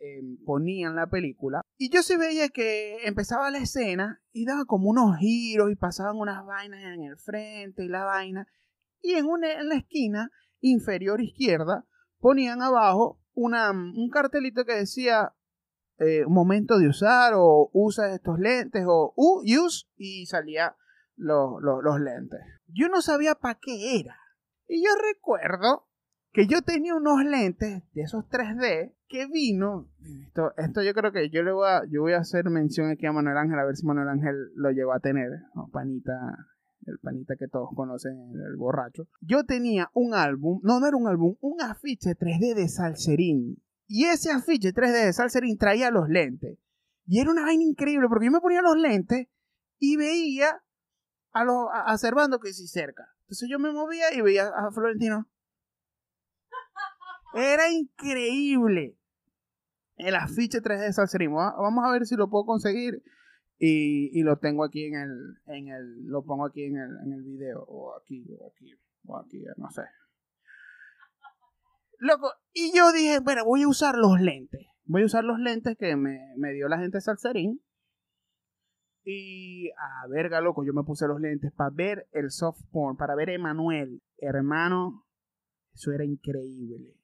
ponían 0.46 0.96
la 0.96 1.08
película. 1.08 1.62
Y 1.78 1.90
yo 1.90 2.04
se 2.04 2.18
veía 2.18 2.50
que 2.50 3.06
empezaba 3.06 3.52
la 3.52 3.58
escena 3.58 4.22
y 4.32 4.46
daba 4.46 4.66
como 4.66 4.90
unos 4.90 5.18
giros 5.18 5.72
y 5.72 5.76
pasaban 5.76 6.18
unas 6.18 6.46
vainas 6.46 6.84
en 6.84 7.04
el 7.04 7.18
frente 7.18 7.84
y 7.84 7.88
la 7.88 8.06
vaina. 8.06 8.48
Y 9.02 9.14
en, 9.14 9.26
una, 9.26 9.52
en 9.54 9.70
la 9.70 9.76
esquina 9.76 10.30
inferior 10.62 11.22
izquierda 11.22 11.86
ponían 12.20 12.62
abajo 12.62 13.22
una, 13.34 13.72
un 13.72 14.10
cartelito 14.10 14.66
que 14.66 14.76
decía 14.76 15.34
eh, 15.98 16.26
momento 16.28 16.78
de 16.78 16.88
usar 16.88 17.34
o 17.36 17.70
usa 17.74 18.14
estos 18.14 18.40
lentes 18.40 18.84
o 18.88 19.14
use 19.16 19.86
y 19.98 20.26
salía 20.28 20.76
los, 21.20 21.62
los 21.62 22.00
lentes. 22.00 22.40
Yo 22.68 22.88
no 22.88 23.02
sabía 23.02 23.36
para 23.36 23.60
qué 23.62 24.00
era. 24.00 24.18
Y 24.68 24.84
yo 24.84 24.92
recuerdo 25.14 25.88
que 26.32 26.48
yo 26.48 26.62
tenía 26.62 26.96
unos 26.96 27.24
lentes 27.24 27.84
de 27.94 28.02
esos 28.02 28.26
3D 28.30 28.94
que 29.08 29.28
vino. 29.28 29.90
Esto, 30.28 30.54
esto 30.58 30.84
yo 30.84 30.94
creo 30.94 31.12
que 31.12 31.30
yo 31.30 31.44
le 31.44 31.52
voy 31.52 31.68
a, 31.68 31.82
yo 31.90 32.02
voy 32.02 32.14
a 32.14 32.20
hacer 32.20 32.50
mención 32.50 32.90
aquí 32.90 33.06
a 33.06 33.12
Manuel 33.12 33.38
Ángel 33.38 33.60
a 33.60 33.66
ver 33.66 33.76
si 33.76 33.86
Manuel 33.86 34.10
Ángel 34.10 34.36
lo 34.56 34.72
llegó 34.72 34.94
a 34.94 35.00
tener. 35.00 35.30
panita, 35.72 36.14
el 36.86 37.00
panita 37.00 37.36
que 37.36 37.48
todos 37.48 37.70
conocen, 37.76 38.14
el 38.34 38.56
borracho. 38.58 39.08
Yo 39.22 39.44
tenía 39.44 39.90
un 39.94 40.14
álbum, 40.14 40.60
no, 40.64 40.80
no 40.80 40.88
era 40.88 40.98
un 40.98 41.08
álbum, 41.08 41.36
un 41.42 41.62
afiche 41.62 42.12
3D 42.12 42.56
de 42.56 42.68
Salserín. 42.70 43.58
Y 43.88 44.06
ese 44.06 44.32
afiche 44.32 44.72
3D 44.72 45.06
de 45.06 45.14
Salserín 45.14 45.58
traía 45.58 45.90
los 45.90 46.08
lentes. 46.10 46.60
Y 47.08 47.20
era 47.20 47.32
una 47.32 47.42
vaina 47.42 47.64
increíble 47.64 48.08
porque 48.08 48.28
yo 48.28 48.32
me 48.32 48.40
ponía 48.40 48.62
los 48.62 48.78
lentes 48.78 49.28
y 49.80 49.98
veía 49.98 50.62
a 51.32 51.44
los 51.44 51.68
a, 51.72 52.40
que 52.42 52.54
sí 52.54 52.68
cerca. 52.68 53.08
Entonces 53.22 53.50
yo 53.50 53.60
me 53.60 53.72
movía 53.72 54.14
y 54.14 54.22
veía 54.22 54.48
a 54.48 54.72
Florentino. 54.72 55.28
Era 57.34 57.70
increíble. 57.70 58.98
El 59.96 60.16
afiche 60.16 60.62
3D 60.62 60.80
de 60.80 60.94
Salserín. 60.94 61.34
Vamos 61.34 61.86
a 61.86 61.92
ver 61.92 62.06
si 62.06 62.16
lo 62.16 62.30
puedo 62.30 62.46
conseguir. 62.46 63.04
Y, 63.60 64.24
lo 64.24 64.38
tengo 64.38 64.64
aquí 64.64 64.86
en 64.86 64.96
el, 64.96 65.38
en 65.48 65.68
el. 65.68 66.06
Lo 66.06 66.24
pongo 66.24 66.46
aquí 66.46 66.64
en 66.64 66.78
el, 66.78 66.90
en 67.06 67.14
el 67.14 67.24
video. 67.24 67.64
O 67.68 67.96
aquí, 67.98 68.26
o 68.40 68.48
aquí, 68.48 68.74
o 69.06 69.18
aquí, 69.18 69.44
no 69.58 69.70
sé. 69.70 69.82
Loco. 72.00 72.32
Y 72.54 72.76
yo 72.76 72.92
dije, 72.94 73.20
bueno, 73.20 73.44
voy 73.44 73.64
a 73.64 73.68
usar 73.68 73.96
los 73.96 74.20
lentes. 74.22 74.66
Voy 74.86 75.04
a 75.04 75.06
usar 75.06 75.26
los 75.26 75.38
lentes 75.40 75.78
que 75.78 75.96
me, 75.98 76.34
me 76.38 76.54
dio 76.54 76.70
la 76.70 76.80
gente 76.80 77.02
Salserín. 77.02 77.62
Y 79.04 79.70
a 79.72 80.08
verga, 80.10 80.42
loco, 80.42 80.64
yo 80.66 80.74
me 80.74 80.84
puse 80.84 81.08
los 81.08 81.20
lentes 81.20 81.52
para 81.54 81.70
ver 81.72 82.08
el 82.12 82.32
soft 82.32 82.62
porn, 82.72 82.98
para 82.98 83.16
ver 83.16 83.30
a 83.30 83.34
Emanuel. 83.34 84.02
Hermano, 84.18 85.06
eso 85.74 85.92
era 85.92 86.04
increíble. 86.04 86.96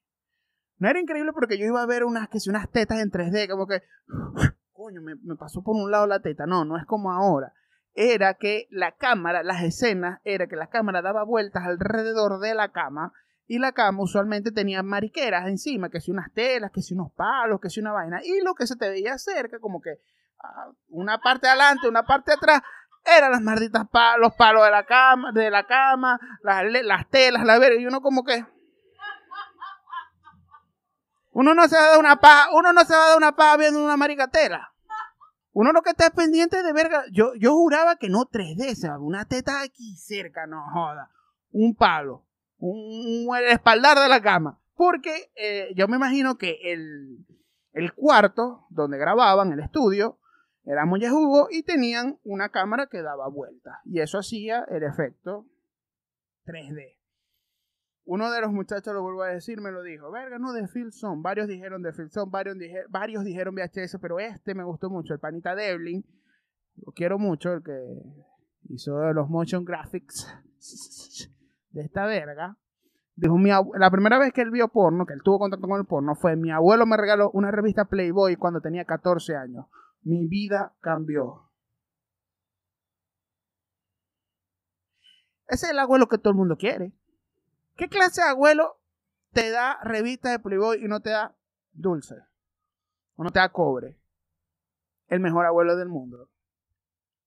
No 0.78 0.90
era 0.90 1.00
increíble 1.00 1.32
porque 1.34 1.58
yo 1.58 1.66
iba 1.66 1.82
a 1.82 1.86
ver 1.86 2.04
unas, 2.04 2.28
que 2.28 2.40
si 2.40 2.50
unas 2.50 2.70
tetas 2.70 3.00
en 3.00 3.10
3D, 3.10 3.50
como 3.50 3.68
que, 3.68 3.82
coño, 4.74 5.02
me, 5.02 5.16
pasó 5.36 5.64
por 5.64 5.75
un 5.75 5.90
lado 5.90 6.06
la 6.08 6.22
teta. 6.22 6.46
No, 6.46 6.66
no 6.66 6.78
es 6.78 6.86
como 6.86 7.12
ahora. 7.12 7.54
Era 7.94 8.34
que 8.34 8.68
la 8.70 8.92
cámara, 8.92 9.42
las 9.42 9.64
escenas, 9.64 10.20
era 10.25 10.48
que 10.48 10.58
la 10.58 10.68
cámara 10.68 11.02
daba 11.02 11.24
vueltas 11.24 11.64
alrededor 11.64 12.40
de 12.40 12.54
la 12.54 12.74
cama 12.74 13.14
y 13.48 13.60
la 13.60 13.72
cama 13.72 14.04
usualmente 14.04 14.52
tenía 14.52 14.84
mariqueras 14.84 15.48
encima, 15.48 15.90
que 15.90 16.02
si 16.02 16.12
unas 16.12 16.34
telas, 16.34 16.72
que 16.72 16.82
si 16.82 16.94
unos 16.94 17.12
palos, 17.14 17.62
que 17.62 17.70
si 17.70 17.80
una 17.80 17.94
vaina. 17.94 18.20
Y 18.24 18.42
lo 18.42 18.54
que 18.54 18.68
se 18.68 18.75
te 18.75 18.90
veía 18.90 19.18
cerca, 19.18 19.60
como 19.60 19.80
que 19.80 19.92
ah, 19.92 20.15
una 20.90 21.18
parte 21.20 21.48
adelante, 21.48 21.88
una 21.88 22.04
parte 22.04 22.34
atrás, 22.34 22.62
eran 23.06 23.32
las 23.32 23.42
malditas 23.42 23.88
palos, 23.90 24.30
los 24.30 24.34
palos 24.36 24.64
de 24.66 24.72
la 24.72 24.86
cama, 24.86 25.32
de 25.32 25.52
la 25.52 25.66
cama, 25.66 26.20
las, 26.42 26.64
las 26.84 27.10
telas, 27.10 27.44
la 27.44 27.60
verga. 27.60 27.80
Y 27.80 27.86
uno 27.86 28.02
como 28.02 28.24
que, 28.24 28.46
uno 31.32 31.54
no 31.54 31.68
se 31.68 31.75
va 31.75 31.84
a 31.84 31.90
dar 31.90 32.00
una 32.00 32.16
paja, 32.16 32.48
uno 32.54 32.72
no 32.72 32.86
se 32.86 32.94
va 32.94 33.04
a 33.04 33.08
dar 33.10 33.18
una 33.18 33.36
paja 33.36 33.58
viendo 33.58 33.84
una 33.84 33.98
maricatela. 33.98 34.72
Uno 35.52 35.72
lo 35.72 35.82
que 35.82 35.92
está 35.92 36.10
pendiente 36.10 36.64
de 36.64 36.74
verga. 36.74 37.04
Yo, 37.12 37.34
yo 37.36 37.54
juraba 37.54 37.96
que 37.96 38.10
no 38.10 38.25
3D, 38.25 38.75
se 38.75 38.90
una 38.90 39.25
teta 39.25 39.62
aquí 39.62 39.96
cerca, 39.96 40.48
no 40.48 40.62
joda. 40.74 41.12
Un 41.52 41.75
palo. 41.75 42.25
Un, 42.58 43.34
el 43.38 43.48
espaldar 43.48 43.98
de 43.98 44.10
la 44.10 44.22
cama. 44.22 44.60
Porque 44.75 45.32
eh, 45.36 45.74
yo 45.75 45.88
me 45.88 45.96
imagino 45.96 46.38
que 46.38 46.58
el, 46.64 47.25
el 47.72 47.94
cuarto 47.94 48.66
donde 48.70 48.98
grababan, 48.98 49.52
el 49.52 49.60
estudio, 49.60 50.20
era 50.66 50.86
muy 50.86 51.06
jugo 51.06 51.48
y 51.52 51.64
tenían 51.64 52.20
una 52.24 52.50
cámara 52.50 52.88
que 52.88 53.02
daba 53.02 53.28
vuelta. 53.30 53.82
Y 53.86 54.00
eso 54.00 54.18
hacía 54.18 54.66
el 54.70 54.84
efecto 54.84 55.46
3D. 56.46 56.98
Uno 58.06 58.32
de 58.32 58.42
los 58.42 58.52
muchachos, 58.52 58.94
lo 58.94 59.02
vuelvo 59.02 59.24
a 59.24 59.30
decir, 59.30 59.62
me 59.62 59.72
lo 59.72 59.82
dijo. 59.82 60.12
Verga, 60.12 60.38
no, 60.38 60.54
de 60.54 60.68
Filson. 60.68 61.22
Varios 61.24 61.48
dijeron 61.48 61.82
de 61.82 61.92
Filson, 61.92 62.30
varios, 62.30 62.56
varios 62.90 63.24
dijeron 63.24 63.56
VHS, 63.56 63.98
pero 64.00 64.20
este 64.20 64.54
me 64.54 64.64
gustó 64.64 64.90
mucho, 64.90 65.14
el 65.14 65.20
panita 65.20 65.56
Devlin. 65.56 66.06
Lo 66.78 66.92
quiero 66.92 67.18
mucho, 67.18 67.54
el 67.54 67.64
que 67.64 67.74
hizo 68.70 69.14
los 69.14 69.30
motion 69.30 69.66
graphics 69.66 70.28
de 71.72 71.82
esta 71.82 72.06
verga. 72.06 72.58
Dijo, 73.16 73.38
mi 73.38 73.50
la 73.50 73.90
primera 73.92 74.20
vez 74.20 74.34
que 74.34 74.42
él 74.42 74.52
vio 74.52 74.68
porno, 74.68 75.06
que 75.06 75.14
él 75.14 75.22
tuvo 75.24 75.40
contacto 75.40 75.68
con 75.68 75.80
el 75.80 75.86
porno, 75.86 76.16
fue 76.16 76.36
mi 76.36 76.52
abuelo 76.52 76.86
me 76.86 76.98
regaló 76.98 77.32
una 77.32 77.50
revista 77.50 77.86
Playboy 77.86 78.36
cuando 78.36 78.62
tenía 78.62 78.84
14 78.84 79.36
años. 79.36 79.66
Mi 80.06 80.28
vida 80.28 80.76
cambió. 80.82 81.50
Ese 85.48 85.66
es 85.66 85.72
el 85.72 85.80
abuelo 85.80 86.08
que 86.08 86.20
todo 86.20 86.30
el 86.30 86.38
mundo 86.38 86.58
quiere. 86.58 86.94
¿Qué 87.76 87.90
clase 87.90 88.22
de 88.22 88.28
abuelo 88.28 88.80
te 89.32 89.50
da 89.50 89.80
revista 89.84 90.30
de 90.30 90.40
Playboy 90.40 90.86
y 90.86 90.88
no 90.88 91.00
te 91.00 91.10
da 91.10 91.36
dulce? 91.74 92.16
O 93.16 93.24
no 93.24 93.32
te 93.32 93.40
da 93.40 93.52
cobre. 93.52 94.00
El 95.08 95.22
mejor 95.22 95.48
abuelo 95.48 95.76
del 95.76 95.90
mundo. 95.90 96.30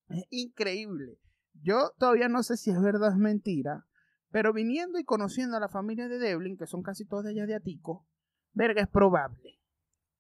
Es 0.09 0.25
increíble. 0.31 1.19
Yo 1.55 1.91
todavía 1.99 2.29
no 2.29 2.45
sé 2.45 2.57
si 2.57 2.71
es 2.71 2.81
verdad 2.81 3.09
o 3.09 3.13
es 3.13 3.17
mentira, 3.17 3.87
pero 4.31 4.53
viniendo 4.53 5.01
y 5.01 5.05
conociendo 5.05 5.57
a 5.57 5.61
la 5.61 5.69
familia 5.69 6.07
de 6.07 6.21
Devlin, 6.21 6.57
que 6.57 6.69
son 6.69 6.85
casi 6.85 7.05
todos 7.05 7.25
de 7.25 7.31
allá 7.31 7.47
de 7.47 7.57
Atico, 7.57 8.07
verga, 8.53 8.83
es 8.83 8.89
probable. 8.89 9.59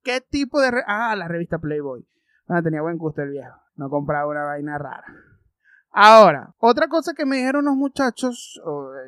¿Qué 0.03 0.21
tipo 0.21 0.61
de... 0.61 0.83
ah, 0.89 1.15
la 1.15 1.29
revista 1.29 1.61
Playboy. 1.61 2.05
Ah, 2.49 2.63
tenía 2.63 2.83
buen 2.83 2.97
gusto 2.97 3.23
el 3.23 3.31
viejo. 3.31 3.57
No 3.77 3.91
compraba 3.91 4.27
una 4.27 4.45
vaina 4.45 4.79
rara. 4.79 5.05
Ahora, 5.91 6.55
otra 6.59 6.89
cosa 6.89 7.13
que 7.15 7.27
me 7.27 7.37
dijeron 7.37 7.65
los 7.65 7.75
muchachos, 7.75 8.61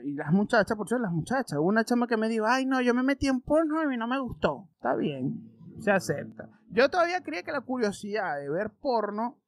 y 0.05 0.15
las 0.15 0.33
muchachas, 0.33 0.77
por 0.77 0.89
cierto, 0.89 1.03
las 1.03 1.13
muchachas, 1.13 1.59
una 1.61 1.85
chama 1.85 2.07
que 2.07 2.17
me 2.17 2.29
dijo, 2.29 2.47
ay 2.47 2.67
no, 2.67 2.81
yo 2.81 2.95
me 2.95 3.03
metí 3.03 3.29
en 3.29 3.41
porno 3.41 3.93
y 3.93 3.97
no 3.97 4.09
me 4.09 4.19
gustó. 4.19 4.69
Está 4.75 4.95
bien, 4.97 5.53
se 5.79 5.91
acepta. 5.91 6.49
Yo 6.71 6.89
todavía 6.89 7.23
creía 7.23 7.43
que 7.43 7.53
la 7.53 7.61
curiosidad 7.61 8.39
de 8.39 8.49
ver 8.49 8.71
porno, 8.71 9.41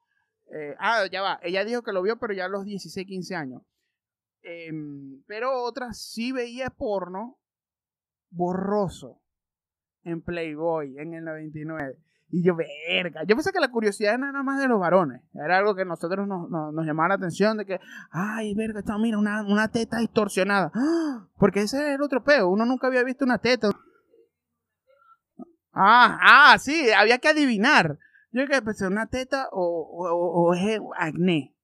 eh, 0.52 0.76
ah, 0.78 1.06
ya 1.10 1.22
va, 1.22 1.38
ella 1.42 1.64
dijo 1.64 1.82
que 1.82 1.92
lo 1.92 2.02
vio, 2.02 2.18
pero 2.18 2.34
ya 2.34 2.44
a 2.44 2.48
los 2.48 2.64
16, 2.64 3.06
15 3.06 3.34
años. 3.34 3.62
Em, 4.42 5.22
pero 5.26 5.62
otra 5.62 5.92
sí 5.92 6.32
veía 6.32 6.68
porno 6.70 7.38
borroso 8.30 9.22
en 10.04 10.20
Playboy 10.20 10.98
en 10.98 11.14
el 11.14 11.24
99. 11.24 11.96
Y 12.34 12.42
yo, 12.42 12.56
verga, 12.56 13.24
yo 13.24 13.36
pensé 13.36 13.52
que 13.52 13.60
la 13.60 13.70
curiosidad 13.70 14.14
era 14.14 14.32
nada 14.32 14.42
más 14.42 14.58
de 14.58 14.66
los 14.66 14.80
varones. 14.80 15.20
Era 15.34 15.58
algo 15.58 15.74
que 15.74 15.84
nosotros 15.84 16.26
nos, 16.26 16.48
nos, 16.48 16.86
llamaba 16.86 17.10
la 17.10 17.14
atención 17.16 17.58
de 17.58 17.66
que, 17.66 17.78
ay, 18.10 18.54
verga, 18.54 18.80
está, 18.80 18.96
mira, 18.96 19.18
una, 19.18 19.42
una 19.42 19.68
teta 19.68 19.98
distorsionada. 19.98 20.72
Porque 21.36 21.60
ese 21.60 21.76
es 21.76 21.94
el 21.94 22.00
otro 22.00 22.24
peo, 22.24 22.48
uno 22.48 22.64
nunca 22.64 22.86
había 22.86 23.04
visto 23.04 23.26
una 23.26 23.36
teta. 23.36 23.68
Ah, 25.74 26.18
ah, 26.22 26.58
sí, 26.58 26.90
había 26.90 27.18
que 27.18 27.28
adivinar. 27.28 27.98
Yo 28.30 28.46
que 28.46 28.62
pensé, 28.62 28.86
¿una 28.86 29.08
teta 29.08 29.48
o, 29.52 29.60
o, 29.60 30.48
o 30.48 30.54
es 30.54 30.80
acné? 30.96 31.54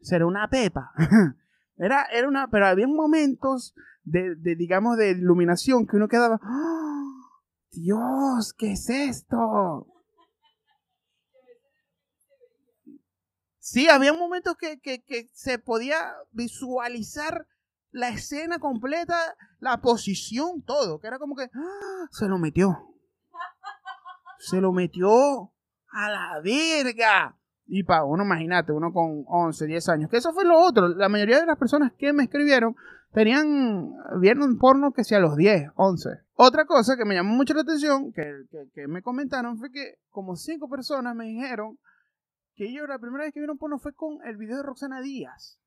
¿Será 0.00 0.26
una 0.26 0.48
pepa? 0.48 0.90
Era, 1.80 2.06
era 2.12 2.26
una, 2.26 2.48
pero 2.48 2.66
había 2.66 2.88
momentos 2.88 3.72
de, 4.02 4.34
de, 4.34 4.56
digamos, 4.56 4.96
de 4.96 5.12
iluminación 5.12 5.86
que 5.86 5.94
uno 5.94 6.08
quedaba, 6.08 6.40
¡Ah! 6.42 6.98
Dios, 7.80 8.54
¿qué 8.56 8.72
es 8.72 8.90
esto? 8.90 9.86
Sí, 13.58 13.88
había 13.88 14.12
momentos 14.12 14.56
que, 14.56 14.80
que, 14.80 15.28
se 15.32 15.58
podía 15.58 15.96
visualizar 16.32 17.46
la 17.90 18.08
escena 18.08 18.58
completa, 18.58 19.16
la 19.60 19.80
posición, 19.80 20.62
todo, 20.62 21.00
que 21.00 21.06
era 21.06 21.18
como 21.18 21.36
que 21.36 21.44
¡ah! 21.44 22.06
se 22.10 22.26
lo 22.26 22.38
metió. 22.38 22.94
Se 24.38 24.60
lo 24.60 24.72
metió 24.72 25.52
a 25.90 26.10
la 26.10 26.40
verga. 26.42 27.36
Y 27.66 27.82
para 27.82 28.04
uno, 28.04 28.24
imagínate, 28.24 28.72
uno 28.72 28.92
con 28.92 29.24
11, 29.26 29.66
10 29.66 29.88
años, 29.90 30.10
que 30.10 30.16
eso 30.16 30.32
fue 30.32 30.44
lo 30.44 30.58
otro. 30.58 30.88
La 30.88 31.08
mayoría 31.08 31.40
de 31.40 31.46
las 31.46 31.58
personas 31.58 31.92
que 31.98 32.12
me 32.12 32.24
escribieron 32.24 32.74
tenían, 33.12 33.92
vieron 34.20 34.58
porno 34.58 34.92
que 34.92 35.04
sea 35.04 35.18
los 35.20 35.36
10, 35.36 35.72
11. 35.74 36.27
Otra 36.40 36.66
cosa 36.66 36.96
que 36.96 37.04
me 37.04 37.16
llamó 37.16 37.34
mucho 37.34 37.52
la 37.52 37.62
atención, 37.62 38.12
que, 38.12 38.86
me 38.86 39.02
comentaron, 39.02 39.58
fue 39.58 39.72
que 39.72 39.96
como 40.08 40.36
cinco 40.36 40.68
personas 40.68 41.16
me 41.16 41.24
dijeron 41.24 41.80
que 42.54 42.66
ellos 42.66 42.88
la 42.88 43.00
primera 43.00 43.24
vez 43.24 43.34
que 43.34 43.40
vieron 43.40 43.58
porno 43.58 43.80
fue 43.80 43.92
con 43.92 44.20
el 44.24 44.36
video 44.36 44.58
de 44.58 44.62
Roxana 44.62 45.00
Díaz. 45.00 45.58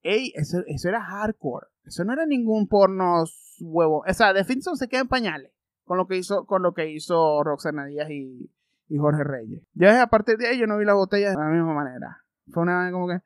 Ey, 0.00 0.32
eso, 0.34 0.62
eso 0.66 0.88
era 0.88 1.02
hardcore. 1.02 1.66
Eso 1.84 2.02
no 2.04 2.14
era 2.14 2.24
ningún 2.24 2.66
porno 2.66 3.24
huevo. 3.60 4.04
O 4.08 4.14
sea, 4.14 4.32
The 4.32 4.44
Finson 4.44 4.78
se 4.78 4.88
queda 4.88 5.02
en 5.02 5.08
pañales. 5.08 5.52
con 5.84 5.98
lo 5.98 6.06
que 6.06 6.16
hizo, 6.16 6.46
con 6.46 6.62
lo 6.62 6.72
que 6.72 6.90
hizo 6.90 7.44
Roxana 7.44 7.84
Díaz 7.84 8.08
y, 8.08 8.50
y 8.88 8.96
Jorge 8.96 9.22
Reyes. 9.22 9.66
Ya 9.74 10.02
a 10.02 10.06
partir 10.06 10.38
de 10.38 10.48
ahí 10.48 10.58
yo 10.58 10.66
no 10.66 10.78
vi 10.78 10.86
las 10.86 10.94
botellas 10.94 11.36
de 11.36 11.42
la 11.42 11.50
misma 11.50 11.74
manera. 11.74 12.24
Fue 12.50 12.62
una 12.62 12.84
vez 12.84 12.92
como 12.92 13.08
que 13.08 13.20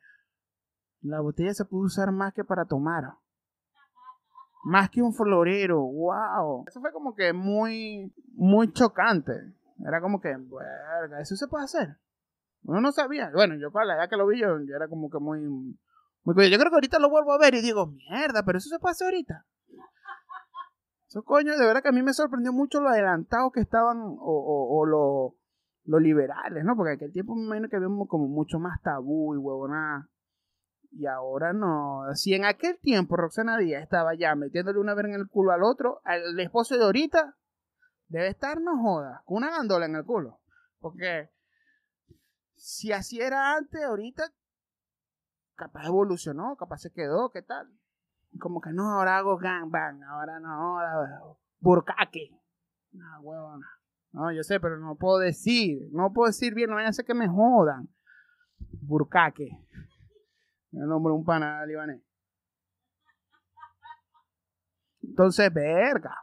la 1.02 1.20
botella 1.20 1.54
se 1.54 1.64
pudo 1.66 1.86
usar 1.86 2.10
más 2.10 2.34
que 2.34 2.42
para 2.42 2.64
tomar. 2.64 3.04
Más 4.64 4.90
que 4.90 5.02
un 5.02 5.14
florero, 5.14 5.80
wow. 5.80 6.64
Eso 6.66 6.80
fue 6.80 6.92
como 6.92 7.14
que 7.14 7.32
muy, 7.32 8.12
muy 8.34 8.72
chocante. 8.72 9.32
Era 9.86 10.00
como 10.00 10.20
que, 10.20 10.28
verga, 10.28 11.20
eso 11.20 11.36
se 11.36 11.46
puede 11.46 11.64
hacer. 11.64 11.96
Uno 12.64 12.80
no 12.80 12.92
sabía. 12.92 13.30
Bueno, 13.32 13.54
yo 13.54 13.70
para 13.70 13.86
la 13.86 13.94
edad 13.94 14.10
que 14.10 14.16
lo 14.16 14.26
vi, 14.26 14.40
yo, 14.40 14.60
yo 14.60 14.76
era 14.76 14.88
como 14.88 15.10
que 15.10 15.18
muy, 15.18 15.40
muy. 15.40 16.50
Yo 16.50 16.58
creo 16.58 16.70
que 16.70 16.76
ahorita 16.76 16.98
lo 16.98 17.10
vuelvo 17.10 17.32
a 17.32 17.38
ver 17.38 17.54
y 17.54 17.62
digo, 17.62 17.86
mierda, 17.86 18.44
pero 18.44 18.58
eso 18.58 18.68
se 18.68 18.78
puede 18.78 18.92
hacer 18.92 19.06
ahorita. 19.06 19.46
Eso 21.08 21.22
coño, 21.22 21.56
de 21.56 21.66
verdad 21.66 21.82
que 21.82 21.88
a 21.88 21.92
mí 21.92 22.02
me 22.02 22.12
sorprendió 22.12 22.52
mucho 22.52 22.82
lo 22.82 22.90
adelantados 22.90 23.52
que 23.52 23.60
estaban 23.60 23.96
o, 23.98 24.18
o, 24.20 24.84
lo, 24.84 25.36
lo 25.84 26.00
liberales, 26.00 26.64
¿no? 26.64 26.76
Porque 26.76 26.92
en 26.92 26.96
aquel 26.96 27.12
tiempo 27.12 27.34
me 27.34 27.44
imagino 27.46 27.68
que 27.70 27.76
habíamos 27.76 28.08
como 28.08 28.28
mucho 28.28 28.58
más 28.58 28.82
tabú 28.82 29.34
y 29.34 29.38
huevonada. 29.38 30.06
Y 30.90 31.06
ahora 31.06 31.52
no. 31.52 32.04
Si 32.14 32.34
en 32.34 32.44
aquel 32.44 32.78
tiempo 32.78 33.16
Roxana 33.16 33.58
Díaz 33.58 33.82
estaba 33.82 34.14
ya 34.14 34.34
metiéndole 34.34 34.78
una 34.78 34.94
vez 34.94 35.06
en 35.06 35.14
el 35.14 35.28
culo 35.28 35.52
al 35.52 35.62
otro, 35.62 36.00
al 36.04 36.38
esposo 36.40 36.76
de 36.76 36.84
ahorita, 36.84 37.36
debe 38.08 38.28
estar, 38.28 38.60
no 38.60 38.80
joda, 38.80 39.22
con 39.24 39.38
una 39.38 39.50
gandola 39.50 39.86
en 39.86 39.96
el 39.96 40.04
culo. 40.04 40.40
Porque 40.80 41.30
si 42.54 42.92
así 42.92 43.20
era 43.20 43.56
antes, 43.56 43.82
ahorita 43.84 44.32
capaz 45.54 45.86
evolucionó, 45.86 46.56
capaz 46.56 46.78
se 46.78 46.92
quedó, 46.92 47.30
¿qué 47.30 47.42
tal? 47.42 47.68
Como 48.40 48.60
que 48.60 48.70
no, 48.70 48.92
ahora 48.92 49.18
hago 49.18 49.36
gangbang, 49.36 50.02
ahora 50.04 50.38
no, 50.40 50.80
ahora 50.80 51.20
burcaque. 51.60 52.30
No, 52.92 53.20
huevona. 53.20 53.66
No, 54.12 54.32
yo 54.32 54.42
sé, 54.42 54.60
pero 54.60 54.78
no 54.78 54.96
puedo 54.96 55.18
decir, 55.18 55.88
no 55.92 56.12
puedo 56.12 56.28
decir 56.28 56.54
bien, 56.54 56.70
no 56.70 56.76
vayan 56.76 56.88
a 56.88 56.90
hacer 56.90 57.04
que 57.04 57.14
me 57.14 57.28
jodan. 57.28 57.88
Burcaque. 58.80 59.50
El 60.72 60.86
nombre 60.86 61.12
un 61.12 61.24
pana 61.24 61.64
libanés. 61.66 62.02
Entonces, 65.02 65.52
verga. 65.52 66.14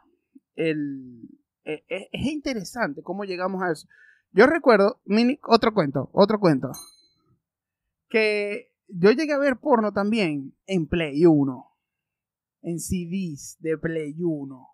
El, 0.54 1.28
es, 1.64 1.82
es, 1.88 2.26
interesante 2.26 3.02
cómo 3.02 3.24
llegamos 3.24 3.62
a 3.62 3.72
eso. 3.72 3.88
Yo 4.32 4.46
recuerdo, 4.46 5.00
mini, 5.04 5.38
otro 5.42 5.74
cuento, 5.74 6.08
otro 6.12 6.38
cuento. 6.38 6.70
Que 8.08 8.72
yo 8.88 9.10
llegué 9.10 9.32
a 9.32 9.38
ver 9.38 9.58
porno 9.58 9.92
también 9.92 10.54
en 10.66 10.86
Play 10.86 11.26
1. 11.26 11.72
En 12.62 12.78
CDs 12.78 13.56
de 13.60 13.76
Play 13.76 14.14
1. 14.18 14.68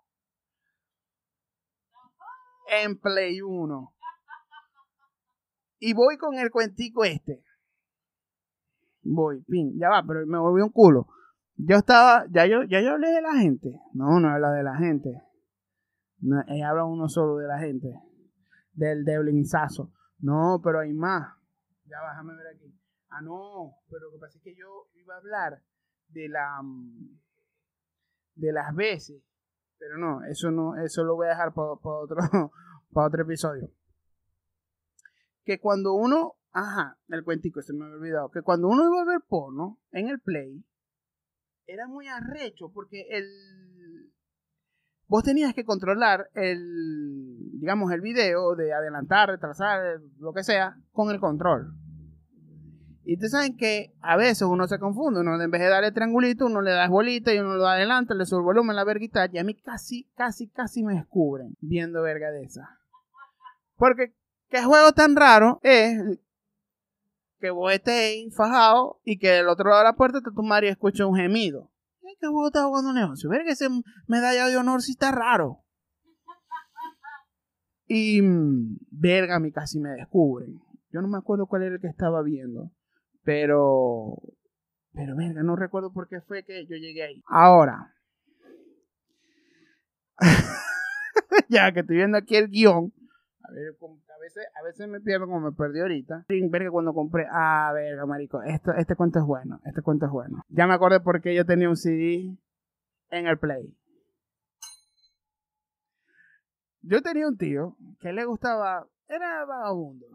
En 2.82 2.98
Play 2.98 3.40
1. 3.40 3.94
Y 5.80 5.94
voy 5.94 6.16
con 6.16 6.38
el 6.38 6.50
cuentico 6.50 7.04
este 7.04 7.42
voy, 9.02 9.42
pin, 9.42 9.78
ya 9.78 9.88
va, 9.88 10.02
pero 10.06 10.26
me 10.26 10.38
volví 10.38 10.62
un 10.62 10.70
culo. 10.70 11.08
Yo 11.56 11.76
estaba, 11.76 12.26
ya 12.30 12.46
yo, 12.46 12.64
ya 12.64 12.80
yo 12.80 12.92
hablé 12.92 13.10
de 13.10 13.22
la 13.22 13.34
gente. 13.34 13.80
No, 13.92 14.18
no 14.20 14.28
habla 14.28 14.50
de 14.52 14.62
la 14.62 14.76
gente. 14.76 15.22
No, 16.20 16.38
habla 16.38 16.84
uno 16.84 17.08
solo 17.08 17.36
de 17.36 17.46
la 17.46 17.58
gente. 17.58 18.00
Del 18.72 19.04
deblinzazo. 19.04 19.92
No, 20.18 20.60
pero 20.62 20.80
hay 20.80 20.92
más. 20.92 21.36
Ya 21.84 22.00
va, 22.00 22.10
déjame 22.10 22.34
ver 22.36 22.46
aquí. 22.54 22.74
Ah, 23.10 23.20
no, 23.20 23.76
pero 23.90 24.06
lo 24.06 24.12
que 24.12 24.18
pasa 24.18 24.38
es 24.38 24.44
que 24.44 24.54
yo 24.54 24.88
iba 24.94 25.14
a 25.14 25.18
hablar 25.18 25.62
de 26.08 26.28
la 26.28 26.60
de 28.34 28.52
las 28.52 28.74
veces. 28.74 29.22
Pero 29.78 29.98
no, 29.98 30.24
eso 30.24 30.50
no, 30.50 30.76
eso 30.76 31.04
lo 31.04 31.16
voy 31.16 31.26
a 31.26 31.30
dejar 31.30 31.52
para 31.52 31.68
otro, 31.68 32.16
para 32.92 33.06
otro 33.06 33.22
episodio. 33.22 33.68
Que 35.44 35.60
cuando 35.60 35.92
uno 35.94 36.36
Ajá, 36.52 36.98
el 37.08 37.24
cuentico, 37.24 37.62
se 37.62 37.72
me 37.72 37.84
había 37.84 37.96
olvidado. 37.96 38.30
Que 38.30 38.42
cuando 38.42 38.68
uno 38.68 38.86
iba 38.86 39.02
a 39.02 39.06
ver 39.06 39.22
porno 39.26 39.78
en 39.90 40.08
el 40.08 40.20
play, 40.20 40.62
era 41.66 41.86
muy 41.88 42.06
arrecho 42.08 42.70
porque 42.72 43.06
el. 43.10 43.26
Vos 45.06 45.24
tenías 45.24 45.54
que 45.54 45.64
controlar 45.64 46.28
el. 46.34 47.58
digamos, 47.58 47.90
el 47.92 48.02
video 48.02 48.54
de 48.54 48.72
adelantar, 48.72 49.30
retrasar, 49.30 50.00
lo 50.18 50.32
que 50.32 50.44
sea, 50.44 50.76
con 50.92 51.10
el 51.10 51.20
control. 51.20 51.74
Y 53.04 53.14
ustedes 53.14 53.32
saben 53.32 53.56
que 53.56 53.94
a 54.00 54.16
veces 54.16 54.42
uno 54.42 54.68
se 54.68 54.78
confunde, 54.78 55.20
uno 55.20 55.40
en 55.40 55.50
vez 55.50 55.60
de 55.60 55.68
darle 55.68 55.90
triangulito, 55.90 56.46
uno 56.46 56.62
le 56.62 56.70
da 56.70 56.88
bolita 56.88 57.34
y 57.34 57.38
uno 57.38 57.54
lo 57.54 57.66
adelanta, 57.66 58.14
le 58.14 58.26
sube 58.26 58.40
el 58.40 58.44
volumen, 58.44 58.76
la 58.76 58.84
verguita, 58.84 59.28
y 59.32 59.38
a 59.38 59.44
mí 59.44 59.54
casi, 59.54 60.08
casi, 60.14 60.48
casi 60.48 60.84
me 60.84 60.94
descubren 60.94 61.56
viendo 61.60 62.02
verga 62.02 62.30
de 62.30 62.44
esa. 62.44 62.78
Porque 63.76 64.14
qué 64.50 64.62
juego 64.62 64.92
tan 64.92 65.16
raro 65.16 65.58
es 65.64 65.98
que 67.42 67.50
vos 67.50 67.72
estés 67.72 68.34
fajado 68.34 69.00
y 69.04 69.18
que 69.18 69.28
del 69.30 69.48
otro 69.48 69.68
lado 69.68 69.80
de 69.80 69.88
la 69.88 69.96
puerta 69.96 70.20
te 70.20 70.30
tu 70.30 70.42
y 70.62 70.68
escucha 70.68 71.06
un 71.06 71.16
gemido. 71.16 71.72
¿Qué 72.00 72.14
que 72.20 72.28
vos 72.28 72.46
estás 72.46 72.62
negocio? 72.94 73.28
Ver 73.28 73.42
que 73.42 73.50
ese 73.50 73.68
medalla 74.06 74.46
de 74.46 74.56
honor 74.56 74.80
sí 74.80 74.92
está 74.92 75.10
raro. 75.10 75.58
Y 77.88 78.20
verga, 78.92 79.40
mí 79.40 79.50
casi 79.50 79.80
me 79.80 79.90
descubren. 79.90 80.60
Yo 80.92 81.02
no 81.02 81.08
me 81.08 81.18
acuerdo 81.18 81.46
cuál 81.48 81.64
era 81.64 81.74
el 81.74 81.80
que 81.80 81.88
estaba 81.88 82.22
viendo. 82.22 82.70
Pero. 83.24 84.16
Pero 84.92 85.16
verga, 85.16 85.42
no 85.42 85.56
recuerdo 85.56 85.92
por 85.92 86.08
qué 86.08 86.20
fue 86.20 86.44
que 86.44 86.64
yo 86.66 86.76
llegué 86.76 87.02
ahí. 87.02 87.22
Ahora. 87.26 87.92
ya 91.48 91.72
que 91.72 91.80
estoy 91.80 91.96
viendo 91.96 92.18
aquí 92.18 92.36
el 92.36 92.48
guion. 92.48 92.92
A 93.52 94.18
veces, 94.18 94.46
a 94.54 94.62
veces 94.62 94.88
me 94.88 95.00
pierdo 95.00 95.26
como 95.26 95.40
me 95.40 95.52
perdí 95.52 95.80
ahorita. 95.80 96.24
Sin 96.28 96.50
ver 96.50 96.62
que 96.62 96.70
cuando 96.70 96.94
compré, 96.94 97.26
ah, 97.30 97.70
verga, 97.74 98.06
marico, 98.06 98.42
esto, 98.42 98.72
este 98.72 98.96
cuento 98.96 99.18
es 99.18 99.24
bueno, 99.24 99.60
este 99.64 99.82
cuento 99.82 100.06
es 100.06 100.12
bueno. 100.12 100.42
Ya 100.48 100.66
me 100.66 100.74
acordé 100.74 101.00
porque 101.00 101.34
yo 101.34 101.44
tenía 101.44 101.68
un 101.68 101.76
CD 101.76 102.36
en 103.10 103.26
el 103.26 103.38
Play. 103.38 103.76
Yo 106.80 107.00
tenía 107.00 107.28
un 107.28 107.36
tío 107.36 107.76
que 108.00 108.12
le 108.12 108.24
gustaba, 108.24 108.88
era 109.08 109.44
vagabundo. 109.44 110.06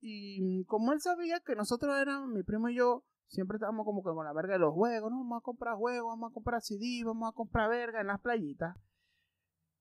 Y 0.00 0.64
como 0.66 0.92
él 0.92 1.00
sabía 1.00 1.40
que 1.40 1.56
nosotros 1.56 1.96
éramos, 1.96 2.28
mi 2.28 2.42
primo 2.42 2.68
y 2.68 2.76
yo, 2.76 3.04
siempre 3.26 3.56
estábamos 3.56 3.84
como 3.84 4.02
que 4.02 4.10
con 4.10 4.24
la 4.24 4.32
verga 4.32 4.52
de 4.52 4.60
los 4.60 4.72
juegos. 4.72 5.10
Vamos 5.10 5.38
a 5.38 5.42
comprar 5.42 5.76
juegos, 5.76 6.12
vamos 6.12 6.30
a 6.30 6.34
comprar 6.34 6.60
CD, 6.60 7.02
vamos 7.04 7.28
a 7.28 7.34
comprar 7.34 7.70
verga 7.70 8.00
en 8.00 8.08
las 8.08 8.20
playitas. 8.20 8.76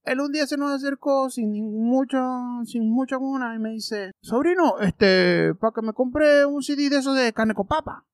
Él 0.04 0.20
un 0.20 0.34
día 0.34 0.46
se 0.46 0.58
nos 0.58 0.72
acercó 0.72 1.30
sin 1.30 1.50
mucho, 1.52 2.18
sin 2.66 2.90
mucha 2.90 3.18
una 3.18 3.56
y 3.56 3.60
me 3.60 3.70
dice, 3.72 4.12
sobrino, 4.22 4.78
este, 4.80 5.56
para 5.56 5.74
que 5.74 5.82
me 5.82 5.94
compre 5.94 6.46
un 6.46 6.62
CD 6.62 6.90
de 6.90 6.98
esos 6.98 7.16
de 7.16 7.32
carne 7.32 7.54
con 7.54 7.68
papa. 7.68 8.06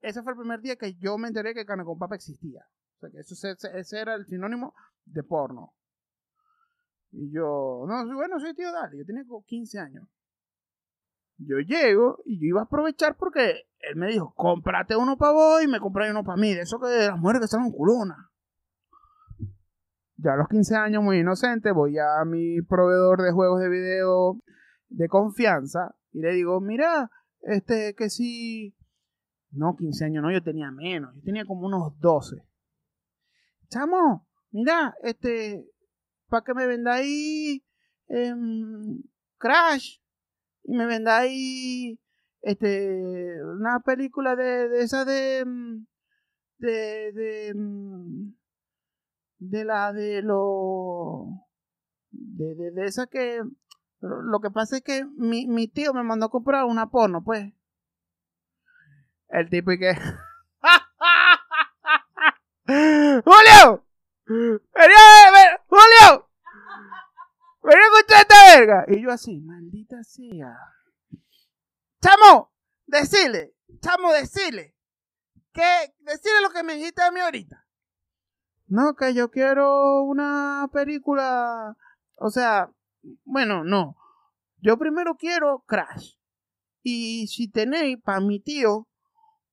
Ese 0.00 0.22
fue 0.22 0.32
el 0.32 0.38
primer 0.38 0.60
día 0.60 0.76
que 0.76 0.94
yo 0.94 1.18
me 1.18 1.28
enteré 1.28 1.52
que 1.52 1.66
carne 1.66 1.84
con 1.84 1.98
papa 1.98 2.14
existía. 2.14 2.64
O 2.96 3.00
sea, 3.00 3.10
que 3.10 3.18
eso, 3.18 3.34
ese, 3.48 3.98
era 3.98 4.14
el 4.14 4.24
sinónimo 4.26 4.72
de 5.04 5.24
porno. 5.24 5.74
Y 7.10 7.32
yo, 7.32 7.84
no, 7.88 8.14
bueno, 8.14 8.38
soy 8.38 8.54
tío, 8.54 8.70
dale, 8.70 8.98
yo 8.98 9.04
tenía 9.04 9.24
15 9.46 9.78
años. 9.80 10.08
Yo 11.38 11.58
llego 11.58 12.18
y 12.24 12.38
yo 12.38 12.46
iba 12.46 12.60
a 12.60 12.64
aprovechar 12.64 13.16
porque 13.16 13.66
él 13.80 13.96
me 13.96 14.08
dijo, 14.08 14.32
cómprate 14.36 14.94
uno 14.94 15.16
para 15.16 15.32
vos 15.32 15.62
y 15.62 15.66
me 15.66 15.80
compré 15.80 16.08
uno 16.08 16.22
para 16.22 16.40
mí. 16.40 16.54
De 16.54 16.60
eso 16.60 16.78
que 16.78 16.86
las 16.86 17.18
mujeres 17.18 17.42
que 17.42 17.48
salen 17.48 17.72
culona 17.72 18.30
ya 20.24 20.32
a 20.32 20.36
los 20.36 20.48
15 20.48 20.74
años, 20.76 21.02
muy 21.02 21.18
inocente, 21.18 21.70
voy 21.70 21.98
a 21.98 22.24
mi 22.24 22.62
proveedor 22.62 23.22
de 23.22 23.32
juegos 23.32 23.60
de 23.60 23.68
video 23.68 24.40
de 24.88 25.08
confianza 25.08 25.94
y 26.12 26.20
le 26.20 26.32
digo, 26.32 26.60
mira, 26.60 27.10
este, 27.42 27.94
que 27.94 28.08
si... 28.08 28.74
No, 29.50 29.76
15 29.76 30.06
años 30.06 30.22
no, 30.22 30.32
yo 30.32 30.42
tenía 30.42 30.70
menos, 30.70 31.14
yo 31.14 31.22
tenía 31.22 31.44
como 31.44 31.66
unos 31.66 31.98
12. 32.00 32.36
Chamo, 33.68 34.26
mira, 34.50 34.94
este, 35.02 35.64
para 36.28 36.42
que 36.42 36.54
me 36.54 36.66
vendáis 36.66 37.62
em, 38.08 39.02
Crash 39.38 39.98
y 40.64 40.74
me 40.74 40.86
vendáis 40.86 41.98
este, 42.40 43.44
una 43.44 43.80
película 43.80 44.34
de, 44.34 44.68
de 44.68 44.80
esa 44.82 45.04
de, 45.04 45.38
em, 45.40 45.86
de, 46.58 47.12
de 47.12 47.48
em, 47.48 48.34
de 49.38 49.64
la 49.64 49.92
de 49.92 50.22
lo 50.22 51.26
de, 52.10 52.54
de, 52.54 52.70
de, 52.70 52.84
esa 52.86 53.06
que 53.06 53.42
lo 54.00 54.40
que 54.40 54.50
pasa 54.50 54.76
es 54.76 54.82
que 54.82 55.04
mi, 55.16 55.46
mi 55.46 55.68
tío 55.68 55.92
me 55.94 56.02
mandó 56.02 56.26
a 56.26 56.30
comprar 56.30 56.64
una 56.64 56.90
porno 56.90 57.22
pues. 57.24 57.52
El 59.28 59.48
tipo 59.50 59.72
y 59.72 59.78
que 59.78 59.94
Julio 62.66 63.86
venía 64.26 65.60
Julio 65.66 66.30
venía 67.62 67.82
a 67.82 67.96
escuchar 67.96 68.20
esta 68.22 68.58
verga 68.58 68.84
y 68.88 69.02
yo 69.02 69.10
así 69.10 69.40
maldita 69.40 70.02
sea. 70.04 70.56
Chamo 72.00 72.52
decirle 72.86 73.54
chamo 73.80 74.12
decirle 74.12 74.76
que 75.52 75.94
decirle 76.00 76.42
lo 76.42 76.50
que 76.50 76.62
me 76.62 76.74
dijiste 76.74 77.02
a 77.02 77.10
mí 77.10 77.20
ahorita 77.20 77.63
No, 78.74 78.96
que 78.96 79.14
yo 79.14 79.30
quiero 79.30 80.02
una 80.02 80.68
película. 80.72 81.76
O 82.16 82.30
sea, 82.30 82.72
bueno, 83.24 83.62
no. 83.62 83.96
Yo 84.62 84.76
primero 84.78 85.16
quiero 85.16 85.62
Crash. 85.64 86.14
Y 86.82 87.28
si 87.28 87.48
tenéis 87.48 87.98
para 88.02 88.18
mi 88.18 88.40
tío 88.40 88.88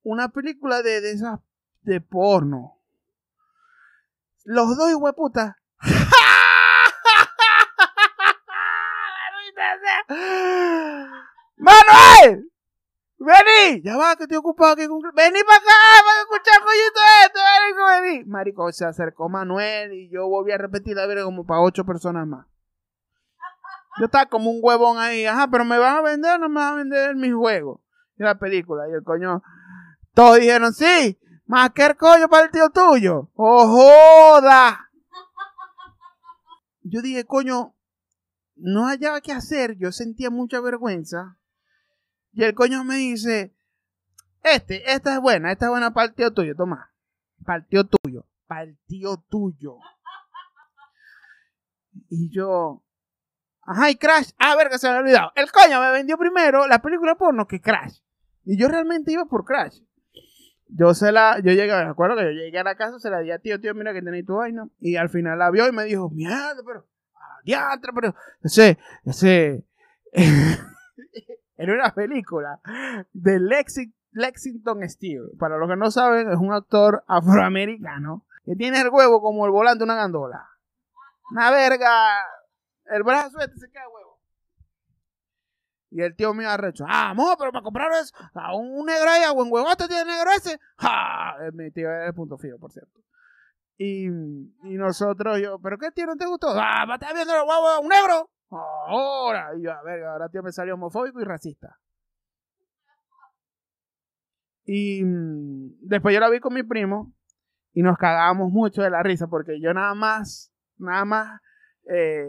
una 0.02 0.30
película 0.30 0.82
de, 0.82 1.00
de 1.00 1.12
esas 1.12 1.38
de 1.82 2.00
porno. 2.00 2.80
Los 4.42 4.76
dos 4.76 4.92
hueputas. 4.96 5.54
¡Manuel! 11.58 12.51
¡Vení! 13.24 13.82
Ya 13.82 13.96
va, 13.96 14.16
que 14.16 14.24
estoy 14.24 14.38
ocupado 14.38 14.72
aquí 14.72 14.86
con... 14.88 15.00
¡Vení 15.00 15.40
para 15.44 15.58
acá! 15.58 15.72
¡Para 16.04 16.20
escuchar 16.20 16.60
coñito 16.60 17.00
esto! 17.24 17.40
¡Vení, 17.40 18.10
vení! 18.10 18.24
Marico, 18.24 18.72
se 18.72 18.84
acercó 18.84 19.28
Manuel 19.28 19.92
y 19.92 20.10
yo 20.10 20.26
volví 20.28 20.50
a 20.50 20.58
repetir 20.58 20.96
la 20.96 21.06
vida 21.06 21.22
como 21.22 21.46
para 21.46 21.60
ocho 21.60 21.84
personas 21.84 22.26
más. 22.26 22.46
Yo 23.98 24.06
estaba 24.06 24.26
como 24.26 24.50
un 24.50 24.58
huevón 24.60 24.98
ahí. 24.98 25.24
Ajá, 25.24 25.48
pero 25.48 25.64
¿me 25.64 25.78
van 25.78 25.98
a 25.98 26.00
vender 26.00 26.40
no 26.40 26.48
me 26.48 26.56
van 26.56 26.72
a 26.72 26.76
vender 26.76 27.14
mis 27.14 27.34
juegos? 27.34 27.80
Y 28.16 28.24
la 28.24 28.38
película. 28.38 28.88
Y 28.88 28.92
el 28.92 29.04
coño... 29.04 29.42
Todos 30.14 30.40
dijeron, 30.40 30.74
sí, 30.74 31.18
más 31.46 31.70
que 31.70 31.86
el 31.86 31.96
coño 31.96 32.28
para 32.28 32.46
el 32.46 32.50
tío 32.50 32.70
tuyo. 32.70 33.30
¡Oh, 33.34 33.66
joda! 33.66 34.90
Yo 36.82 37.00
dije, 37.00 37.24
coño, 37.24 37.74
no 38.56 38.86
hallaba 38.88 39.20
qué 39.20 39.32
hacer. 39.32 39.76
Yo 39.78 39.92
sentía 39.92 40.28
mucha 40.28 40.60
vergüenza. 40.60 41.38
Y 42.32 42.44
el 42.44 42.54
coño 42.54 42.82
me 42.84 42.96
dice, 42.96 43.54
este, 44.42 44.90
esta 44.92 45.14
es 45.14 45.20
buena, 45.20 45.52
esta 45.52 45.66
es 45.66 45.70
buena 45.70 45.92
tío 46.14 46.32
tuyo, 46.32 46.56
toma. 46.56 46.92
Tío 47.68 47.84
tuyo, 47.84 48.26
tío 48.86 49.16
tuyo. 49.28 49.76
Y 52.08 52.30
yo, 52.30 52.82
ajá, 53.62 53.90
y 53.90 53.96
Crash, 53.96 54.30
a 54.38 54.56
ver 54.56 54.68
que 54.70 54.78
se 54.78 54.88
me 54.88 54.96
ha 54.96 55.00
olvidado. 55.00 55.32
El 55.34 55.50
coño 55.50 55.80
me 55.80 55.90
vendió 55.92 56.16
primero 56.16 56.66
la 56.66 56.80
película 56.80 57.16
porno 57.16 57.46
que 57.46 57.60
Crash. 57.60 57.98
Y 58.44 58.56
yo 58.56 58.68
realmente 58.68 59.12
iba 59.12 59.26
por 59.26 59.44
Crash. 59.44 59.80
Yo 60.68 60.94
se 60.94 61.12
la, 61.12 61.38
yo 61.40 61.52
llegué, 61.52 61.68
me 61.68 61.90
acuerdo 61.90 62.16
que 62.16 62.24
yo 62.24 62.30
llegué 62.30 62.58
a 62.58 62.64
la 62.64 62.76
casa, 62.76 62.98
se 62.98 63.10
la 63.10 63.20
di 63.20 63.30
a 63.30 63.38
tío, 63.38 63.60
tío, 63.60 63.74
mira 63.74 63.92
que 63.92 64.00
tenéis 64.00 64.24
tu 64.24 64.36
vaina. 64.36 64.68
Y 64.80 64.96
al 64.96 65.10
final 65.10 65.38
la 65.38 65.50
vio 65.50 65.68
y 65.68 65.72
me 65.72 65.84
dijo, 65.84 66.08
mierda, 66.08 66.56
pero, 66.66 66.86
diantre, 67.44 67.92
pero, 67.92 68.14
ese, 68.42 68.78
ese, 69.04 69.66
en 71.62 71.70
una 71.70 71.94
película 71.94 72.60
de 73.12 73.38
Lexington 74.12 74.88
Steel. 74.88 75.30
Para 75.38 75.56
los 75.58 75.68
que 75.68 75.76
no 75.76 75.90
saben, 75.90 76.30
es 76.30 76.38
un 76.38 76.52
actor 76.52 77.04
afroamericano 77.06 78.26
que 78.44 78.56
tiene 78.56 78.80
el 78.80 78.88
huevo 78.90 79.20
como 79.22 79.46
el 79.46 79.52
volante 79.52 79.78
de 79.78 79.84
una 79.84 79.94
gandola. 79.94 80.48
Una 81.30 81.50
verga. 81.50 82.24
El 82.86 83.04
brazo 83.04 83.38
este 83.38 83.58
se 83.58 83.70
queda 83.70 83.88
huevo. 83.88 84.20
Y 85.90 86.02
el 86.02 86.16
tío 86.16 86.34
mío 86.34 86.50
arrecho. 86.50 86.84
Ah, 86.88 87.14
mo, 87.14 87.36
pero 87.38 87.52
para 87.52 87.62
comprar 87.62 87.92
eso, 87.92 88.12
a 88.34 88.56
un 88.56 88.84
negro 88.84 89.08
ahí, 89.08 89.22
a 89.22 89.32
buen 89.32 89.52
huevote 89.52 89.86
tiene 89.86 90.04
negro 90.04 90.30
ese. 90.36 90.58
¡Ja! 90.78 91.36
Mi 91.52 91.70
tío 91.70 91.92
es 91.94 92.08
el 92.08 92.14
punto 92.14 92.38
fijo, 92.38 92.58
por 92.58 92.72
cierto. 92.72 93.00
Y, 93.78 94.08
nosotros, 94.62 95.40
yo, 95.40 95.58
¿pero 95.60 95.78
qué 95.78 95.90
tío 95.90 96.06
no 96.06 96.16
te 96.16 96.26
gustó? 96.26 96.48
Ah, 96.50 96.86
¿me 96.86 96.94
estás 96.94 97.14
viendo 97.14 97.34
el 97.34 97.40
huevo 97.40 97.68
a 97.68 97.80
un 97.80 97.88
negro? 97.88 98.30
Ahora, 98.52 99.56
y 99.56 99.62
yo, 99.62 99.72
a 99.72 99.82
ver, 99.82 100.04
ahora 100.04 100.28
tío 100.28 100.42
me 100.42 100.52
salió 100.52 100.74
homofóbico 100.74 101.20
y 101.20 101.24
racista. 101.24 101.78
Y 104.64 105.02
mm, 105.02 105.78
después 105.80 106.14
yo 106.14 106.20
la 106.20 106.28
vi 106.28 106.40
con 106.40 106.54
mi 106.54 106.62
primo 106.62 107.12
y 107.72 107.82
nos 107.82 107.96
cagábamos 107.96 108.52
mucho 108.52 108.82
de 108.82 108.90
la 108.90 109.02
risa 109.02 109.26
porque 109.26 109.60
yo 109.60 109.72
nada 109.72 109.94
más, 109.94 110.52
nada 110.76 111.04
más, 111.04 111.40
eh, 111.90 112.28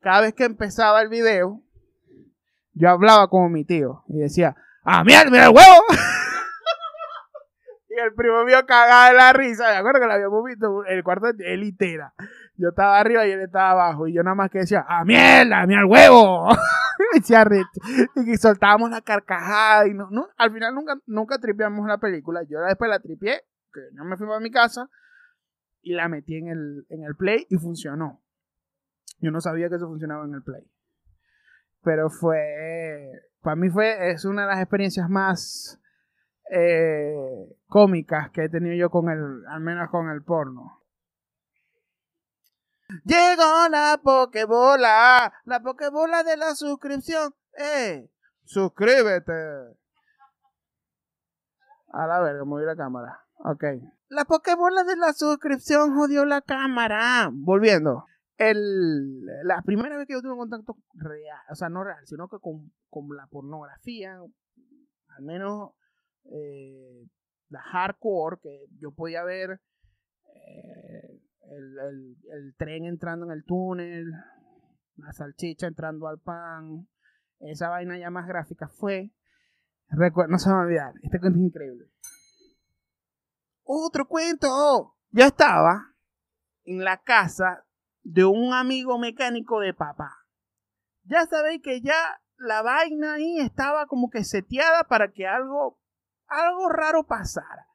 cada 0.00 0.22
vez 0.22 0.34
que 0.34 0.44
empezaba 0.44 1.00
el 1.00 1.08
video, 1.08 1.62
yo 2.74 2.90
hablaba 2.90 3.28
como 3.28 3.48
mi 3.48 3.64
tío 3.64 4.02
y 4.08 4.18
decía, 4.18 4.56
¡ah, 4.82 5.04
mierda, 5.04 5.30
mira 5.30 5.46
el 5.46 5.54
huevo! 5.54 5.84
y 7.88 8.00
el 8.00 8.14
primo 8.14 8.44
mío 8.44 8.66
cagaba 8.66 9.10
de 9.10 9.14
la 9.14 9.32
risa, 9.32 9.70
me 9.70 9.76
acuerdo 9.76 10.00
que 10.00 10.06
la 10.06 10.14
habíamos 10.14 10.44
visto 10.44 10.84
el 10.86 11.04
cuarto 11.04 11.32
de 11.32 11.56
litera. 11.56 12.14
Yo 12.56 12.68
estaba 12.68 12.98
arriba 12.98 13.26
y 13.26 13.32
él 13.32 13.40
estaba 13.40 13.70
abajo 13.70 14.06
y 14.06 14.12
yo 14.12 14.22
nada 14.22 14.34
más 14.34 14.50
que 14.50 14.58
decía, 14.58 14.84
¡ah, 14.86 15.04
mierda, 15.04 15.66
mira 15.66 15.80
el 15.80 15.86
huevo! 15.86 16.48
y 18.26 18.36
soltábamos 18.36 18.90
la 18.90 19.00
carcajada 19.00 19.86
y 19.86 19.94
no, 19.94 20.08
no, 20.10 20.28
al 20.36 20.52
final 20.52 20.74
nunca, 20.74 20.96
nunca 21.06 21.38
tripeamos 21.38 21.86
la 21.86 21.98
película. 21.98 22.42
Yo 22.44 22.60
después 22.60 22.90
la 22.90 23.00
tripié, 23.00 23.42
que 23.72 23.80
no 23.94 24.04
me 24.04 24.16
fui 24.16 24.26
para 24.26 24.40
mi 24.40 24.50
casa 24.50 24.88
y 25.80 25.94
la 25.94 26.08
metí 26.08 26.36
en 26.36 26.48
el, 26.48 26.86
en 26.90 27.04
el 27.04 27.16
play 27.16 27.46
y 27.48 27.56
funcionó. 27.56 28.22
Yo 29.18 29.30
no 29.30 29.40
sabía 29.40 29.68
que 29.68 29.76
eso 29.76 29.88
funcionaba 29.88 30.24
en 30.24 30.34
el 30.34 30.42
play. 30.42 30.64
Pero 31.82 32.10
fue, 32.10 33.10
para 33.40 33.56
mí 33.56 33.70
fue, 33.70 34.10
es 34.10 34.24
una 34.24 34.42
de 34.42 34.48
las 34.48 34.60
experiencias 34.60 35.08
más 35.08 35.80
eh, 36.50 37.56
cómicas 37.66 38.30
que 38.30 38.44
he 38.44 38.48
tenido 38.48 38.74
yo 38.76 38.90
con 38.90 39.08
el, 39.08 39.46
al 39.48 39.60
menos 39.60 39.90
con 39.90 40.08
el 40.10 40.22
porno. 40.22 40.81
Llegó 43.04 43.68
la 43.70 44.00
Pokebola, 44.02 45.32
la 45.44 45.60
Pokebola 45.60 46.22
de 46.22 46.36
la 46.36 46.54
suscripción. 46.54 47.34
¡Eh! 47.58 48.10
¡Suscríbete! 48.44 49.32
A 51.92 52.06
la 52.06 52.20
verga, 52.20 52.44
moví 52.44 52.64
la 52.64 52.76
cámara. 52.76 53.20
Ok. 53.44 53.64
La 54.08 54.24
Pokebola 54.24 54.84
de 54.84 54.96
la 54.96 55.12
suscripción 55.12 55.94
jodió 55.94 56.24
la 56.24 56.40
cámara. 56.40 57.30
Volviendo. 57.32 58.06
El, 58.38 59.24
la 59.44 59.62
primera 59.62 59.96
vez 59.96 60.06
que 60.06 60.14
yo 60.14 60.22
tuve 60.22 60.32
un 60.32 60.38
contacto 60.38 60.76
real, 60.94 61.38
o 61.50 61.54
sea, 61.54 61.68
no 61.68 61.84
real, 61.84 62.04
sino 62.06 62.28
que 62.28 62.38
con, 62.40 62.72
con 62.88 63.14
la 63.16 63.26
pornografía, 63.28 64.16
al 64.16 65.22
menos 65.22 65.72
eh, 66.24 67.06
la 67.50 67.60
hardcore, 67.60 68.38
que 68.42 68.66
yo 68.80 68.90
podía 68.92 69.22
ver 69.22 69.60
eh, 70.34 71.11
el, 71.56 72.54
tren 72.56 72.84
entrando 72.84 73.26
en 73.26 73.32
el 73.32 73.44
túnel, 73.44 74.10
la 74.96 75.12
salchicha 75.12 75.66
entrando 75.66 76.08
al 76.08 76.18
pan, 76.18 76.88
esa 77.40 77.68
vaina 77.68 77.98
ya 77.98 78.10
más 78.10 78.26
gráfica 78.26 78.68
fue, 78.68 79.12
no 79.90 80.38
se 80.38 80.48
me 80.48 80.54
va 80.54 80.60
a 80.60 80.64
olvidar, 80.64 80.94
este 81.02 81.20
cuento 81.20 81.38
es 81.38 81.44
increíble. 81.44 81.86
Otro 83.64 84.06
cuento, 84.06 84.96
yo 85.10 85.24
estaba 85.24 85.94
en 86.64 86.84
la 86.84 87.02
casa 87.02 87.64
de 88.02 88.24
un 88.24 88.52
amigo 88.52 88.98
mecánico 88.98 89.60
de 89.60 89.74
papá. 89.74 90.26
Ya 91.04 91.26
sabéis 91.26 91.62
que 91.62 91.80
ya 91.80 91.94
la 92.36 92.62
vaina 92.62 93.14
ahí 93.14 93.38
estaba 93.38 93.86
como 93.86 94.10
que 94.10 94.24
seteada 94.24 94.84
para 94.84 95.12
que 95.12 95.26
algo, 95.26 95.78
algo 96.26 96.68
raro 96.68 97.04
pasara. 97.04 97.66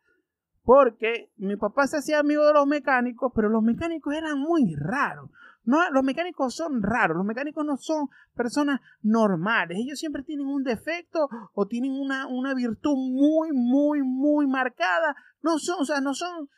Porque 0.68 1.32
mi 1.38 1.56
papá 1.56 1.88
se 1.88 1.96
hacía 1.96 2.20
amigo 2.20 2.46
de 2.46 2.52
los 2.52 2.68
mecánicos, 2.68 3.32
pero 3.34 3.48
los 3.48 3.64
mecánicos 3.64 4.14
eran 4.14 4.38
muy 4.38 4.76
raros. 4.76 5.30
No, 5.64 5.90
los 5.92 6.04
mecánicos 6.04 6.56
son 6.56 6.84
raros, 6.84 7.16
los 7.16 7.26
mecánicos 7.26 7.66
no 7.66 7.78
son 7.78 8.10
personas 8.36 8.82
normales. 9.02 9.78
Ellos 9.80 9.98
siempre 9.98 10.24
tienen 10.24 10.46
un 10.46 10.66
defecto 10.66 11.30
o 11.54 11.68
tienen 11.68 11.94
una, 11.94 12.28
una 12.28 12.54
virtud 12.54 12.98
muy, 12.98 13.54
muy, 13.54 14.04
muy 14.04 14.46
marcada. 14.46 15.16
No 15.42 15.58
son, 15.58 15.78
o 15.80 15.86
sea, 15.86 16.02
no 16.02 16.14
son, 16.14 16.50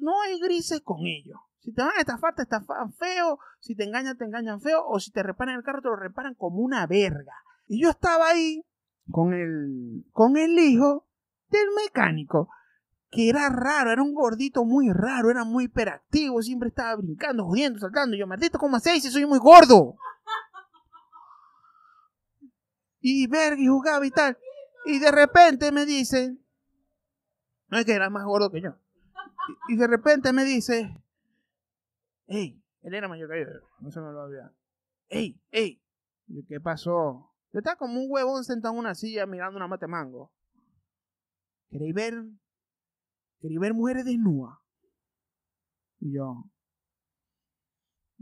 no 0.00 0.22
hay 0.22 0.40
grises 0.40 0.80
con 0.80 1.00
ellos. 1.00 1.38
Si 1.58 1.74
te 1.74 1.82
van 1.82 1.90
a 1.94 2.00
estafar, 2.00 2.34
te 2.34 2.44
estafan 2.44 2.94
feo. 2.94 3.38
Si 3.60 3.76
te 3.76 3.84
engañan, 3.84 4.16
te 4.16 4.24
engañan 4.24 4.62
feo. 4.62 4.82
O 4.86 4.98
si 4.98 5.10
te 5.10 5.22
reparan 5.22 5.56
el 5.56 5.62
carro, 5.62 5.82
te 5.82 5.88
lo 5.88 5.96
reparan 5.96 6.32
como 6.36 6.60
una 6.60 6.86
verga. 6.86 7.34
Y 7.66 7.82
yo 7.82 7.90
estaba 7.90 8.28
ahí 8.28 8.64
con 9.10 9.34
el, 9.34 10.06
con 10.12 10.38
el 10.38 10.58
hijo 10.58 11.06
del 11.50 11.68
mecánico 11.84 12.48
que 13.16 13.30
era 13.30 13.48
raro, 13.48 13.90
era 13.90 14.02
un 14.02 14.12
gordito 14.12 14.62
muy 14.66 14.92
raro, 14.92 15.30
era 15.30 15.42
muy 15.42 15.64
hiperactivo, 15.64 16.42
siempre 16.42 16.68
estaba 16.68 16.96
brincando, 16.96 17.46
jodiendo, 17.46 17.78
saltando. 17.78 18.14
yo, 18.14 18.26
maldito, 18.26 18.58
¿cómo 18.58 18.76
hacéis 18.76 19.02
si 19.02 19.10
soy 19.10 19.24
muy 19.24 19.38
gordo? 19.38 19.96
Y 23.00 23.26
verga, 23.26 23.58
y 23.58 23.68
jugaba 23.68 24.04
y 24.04 24.10
tal. 24.10 24.36
Y 24.84 24.98
de 24.98 25.10
repente 25.10 25.72
me 25.72 25.86
dice, 25.86 26.36
no 27.68 27.78
es 27.78 27.86
que 27.86 27.94
era 27.94 28.10
más 28.10 28.24
gordo 28.26 28.50
que 28.50 28.60
yo. 28.60 28.76
Y, 29.68 29.76
de 29.76 29.86
repente 29.86 30.34
me 30.34 30.44
dice, 30.44 30.94
hey, 32.26 32.62
él 32.82 32.94
era 32.94 33.08
mayor 33.08 33.30
que 33.30 33.40
yo, 33.40 33.66
no 33.80 33.90
se 33.90 34.00
me 34.00 34.12
lo 34.12 34.24
olvida. 34.24 34.52
Hey, 35.08 35.40
hey, 35.52 35.82
¿qué 36.46 36.60
pasó? 36.60 37.32
Yo 37.50 37.60
estaba 37.60 37.76
como 37.76 37.98
un 37.98 38.10
huevón 38.10 38.44
sentado 38.44 38.74
en 38.74 38.80
una 38.80 38.94
silla 38.94 39.24
mirando 39.24 39.56
una 39.56 39.68
mate 39.68 39.86
mango. 39.86 40.34
¿Queréis 41.70 41.94
ver 41.94 42.24
Quería 43.40 43.60
ver 43.60 43.74
mujeres 43.74 44.04
desnudas. 44.04 44.58
Y 46.00 46.14
yo, 46.14 46.44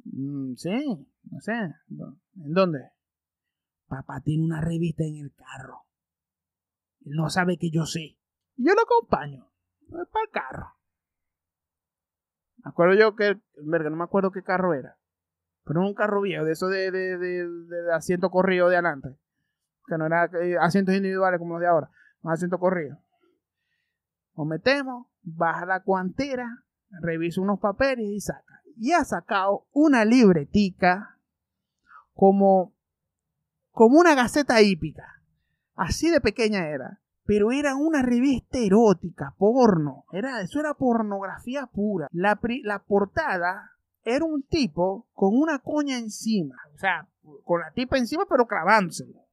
mm, 0.04 0.54
sí, 0.54 1.08
no 1.30 1.40
sé. 1.40 1.52
¿En 1.52 2.52
dónde? 2.52 2.90
Papá 3.86 4.20
tiene 4.20 4.44
una 4.44 4.60
revista 4.60 5.04
en 5.04 5.16
el 5.16 5.34
carro. 5.34 5.82
Él 7.04 7.12
no 7.16 7.28
sabe 7.30 7.58
que 7.58 7.70
yo 7.70 7.84
sé. 7.86 8.18
Y 8.56 8.66
yo 8.66 8.74
lo 8.74 8.82
acompaño. 8.82 9.50
para 9.90 10.24
el 10.24 10.30
carro. 10.30 10.74
Me 12.64 12.70
acuerdo 12.70 12.94
yo 12.94 13.14
que, 13.14 13.40
verga, 13.62 13.90
no 13.90 13.96
me 13.96 14.04
acuerdo 14.04 14.30
qué 14.30 14.42
carro 14.42 14.74
era. 14.74 14.98
Pero 15.64 15.80
un 15.80 15.94
carro 15.94 16.22
viejo, 16.22 16.44
de 16.44 16.52
eso 16.52 16.68
de, 16.68 16.90
de, 16.90 17.18
de, 17.18 17.48
de 17.48 17.92
asiento 17.92 18.30
corrido 18.30 18.68
de 18.68 18.76
adelante. 18.76 19.18
Que 19.86 19.98
no 19.98 20.06
era 20.06 20.30
eh, 20.42 20.56
asientos 20.58 20.94
individuales 20.94 21.38
como 21.38 21.54
los 21.54 21.60
de 21.60 21.66
ahora, 21.66 21.90
un 22.22 22.32
asiento 22.32 22.58
corrido. 22.58 23.03
Nos 24.36 24.46
metemos, 24.46 25.06
baja 25.22 25.66
la 25.66 25.80
cuantera, 25.80 26.64
revisa 26.90 27.40
unos 27.40 27.60
papeles 27.60 28.06
y 28.06 28.20
saca. 28.20 28.62
Y 28.76 28.92
ha 28.92 29.04
sacado 29.04 29.66
una 29.72 30.04
libretica 30.04 31.18
como, 32.14 32.72
como 33.70 33.98
una 33.98 34.14
gaceta 34.14 34.60
hípica. 34.62 35.22
Así 35.76 36.10
de 36.10 36.20
pequeña 36.20 36.68
era. 36.68 37.00
Pero 37.26 37.52
era 37.52 37.74
una 37.74 38.02
revista 38.02 38.58
erótica, 38.58 39.34
porno. 39.38 40.04
Era, 40.12 40.42
eso 40.42 40.60
era 40.60 40.74
pornografía 40.74 41.66
pura. 41.66 42.08
La, 42.12 42.38
la 42.62 42.80
portada 42.80 43.70
era 44.04 44.24
un 44.24 44.42
tipo 44.42 45.06
con 45.14 45.34
una 45.34 45.58
coña 45.60 45.98
encima. 45.98 46.56
O 46.74 46.78
sea, 46.78 47.08
con 47.44 47.60
la 47.60 47.70
tipa 47.70 47.96
encima, 47.96 48.26
pero 48.28 48.46
clavándoselo. 48.46 49.24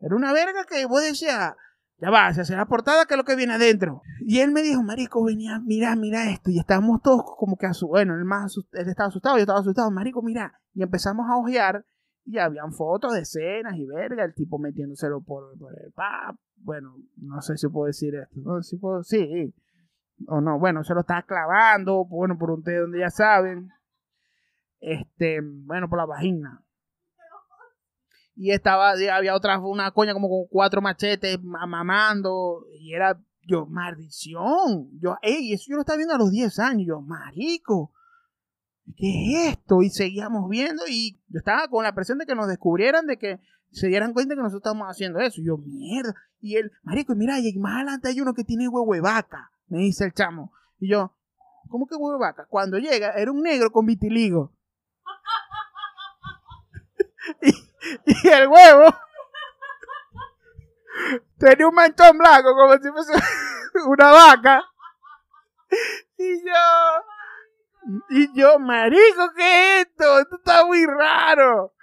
Era 0.00 0.16
una 0.16 0.32
verga 0.32 0.64
que 0.64 0.86
vos 0.86 1.02
decías, 1.02 1.54
ya 1.98 2.10
va, 2.10 2.32
se 2.34 2.40
hace 2.42 2.56
la 2.56 2.66
portada, 2.66 3.06
que 3.06 3.14
es 3.14 3.18
lo 3.18 3.24
que 3.24 3.36
viene 3.36 3.54
adentro. 3.54 4.02
Y 4.20 4.40
él 4.40 4.50
me 4.50 4.62
dijo, 4.62 4.82
marico, 4.82 5.24
venía, 5.24 5.60
mira, 5.60 5.94
mira 5.96 6.30
esto. 6.30 6.50
Y 6.50 6.58
estábamos 6.58 7.00
todos 7.02 7.22
como 7.36 7.56
que, 7.56 7.66
asu- 7.66 7.86
bueno, 7.88 8.14
él 8.14 8.24
más 8.24 8.56
él 8.72 8.88
estaba 8.88 9.08
asustado, 9.08 9.36
yo 9.36 9.42
estaba 9.42 9.60
asustado, 9.60 9.90
marico, 9.90 10.20
mira. 10.22 10.60
Y 10.74 10.82
empezamos 10.82 11.26
a 11.30 11.36
ojear 11.36 11.84
y 12.26 12.38
habían 12.38 12.72
fotos 12.72 13.12
de 13.14 13.20
escenas 13.20 13.76
y 13.76 13.86
verga, 13.86 14.24
el 14.24 14.34
tipo 14.34 14.58
metiéndoselo 14.58 15.22
por, 15.22 15.56
por 15.58 15.72
el 15.78 15.92
pap. 15.92 16.36
Bueno, 16.56 16.96
no 17.16 17.40
sé 17.42 17.56
si 17.56 17.68
puedo 17.68 17.86
decir 17.86 18.14
esto. 18.14 18.40
No 18.42 18.62
sé 18.62 18.70
si 18.70 18.76
puedo, 18.76 19.02
sí. 19.02 19.54
O 20.26 20.40
no, 20.40 20.58
bueno, 20.58 20.82
se 20.84 20.94
lo 20.94 21.00
estaba 21.00 21.22
clavando, 21.22 22.04
bueno, 22.06 22.38
por 22.38 22.50
un 22.50 22.62
té 22.62 22.76
donde 22.78 23.00
ya 23.00 23.10
saben. 23.10 23.68
Este, 24.80 25.40
bueno, 25.42 25.88
por 25.88 25.98
la 25.98 26.06
vagina. 26.06 26.63
Y 28.36 28.50
estaba, 28.50 28.90
había 28.90 29.34
otra, 29.34 29.58
una 29.58 29.90
coña 29.92 30.12
como 30.12 30.28
con 30.28 30.46
cuatro 30.50 30.80
machetes 30.80 31.42
ma- 31.42 31.66
mamando. 31.66 32.66
Y 32.80 32.94
era, 32.94 33.20
yo, 33.42 33.66
maldición. 33.66 34.90
Yo, 35.00 35.16
ey, 35.22 35.52
eso 35.52 35.66
yo 35.68 35.76
lo 35.76 35.82
estaba 35.82 35.96
viendo 35.96 36.14
a 36.14 36.18
los 36.18 36.30
10 36.30 36.58
años. 36.58 36.86
Yo, 36.86 37.00
marico. 37.00 37.92
¿Qué 38.96 39.46
es 39.46 39.52
esto? 39.52 39.82
Y 39.82 39.90
seguíamos 39.90 40.48
viendo 40.50 40.82
y 40.86 41.18
yo 41.28 41.38
estaba 41.38 41.68
con 41.68 41.84
la 41.84 41.94
presión 41.94 42.18
de 42.18 42.26
que 42.26 42.34
nos 42.34 42.48
descubrieran, 42.48 43.06
de 43.06 43.18
que 43.18 43.40
se 43.70 43.88
dieran 43.88 44.12
cuenta 44.12 44.34
que 44.34 44.42
nosotros 44.42 44.60
estábamos 44.60 44.88
haciendo 44.88 45.20
eso. 45.20 45.40
Y 45.40 45.46
yo, 45.46 45.56
mierda. 45.56 46.14
Y 46.40 46.56
él, 46.56 46.70
marico, 46.82 47.14
mira, 47.14 47.38
y 47.38 47.56
más 47.58 47.76
adelante 47.76 48.08
hay 48.08 48.20
uno 48.20 48.34
que 48.34 48.44
tiene 48.44 48.68
huevo 48.68 48.92
de 48.92 49.00
vaca, 49.00 49.50
me 49.68 49.78
dice 49.78 50.04
el 50.04 50.12
chamo. 50.12 50.52
Y 50.78 50.90
yo, 50.90 51.14
¿cómo 51.68 51.86
que 51.86 51.94
huevo 51.94 52.12
de 52.12 52.18
vaca? 52.18 52.46
Cuando 52.50 52.78
llega, 52.78 53.12
era 53.12 53.32
un 53.32 53.42
negro 53.42 53.72
con 53.72 53.86
vitiligo. 53.86 54.52
y, 57.42 57.52
y 58.06 58.28
el 58.28 58.48
huevo 58.48 58.94
tenía 61.38 61.68
un 61.68 61.74
manchón 61.74 62.18
blanco 62.18 62.54
como 62.54 62.74
si 62.74 62.90
fuese 62.90 63.12
una 63.86 64.10
vaca. 64.10 64.64
Y 66.16 66.44
yo, 66.44 66.52
y 68.10 68.38
yo, 68.38 68.58
marico, 68.58 69.32
¿qué 69.36 69.80
es 69.80 69.86
esto? 69.86 70.20
Esto 70.20 70.36
está 70.36 70.64
muy 70.64 70.84
raro. 70.86 71.74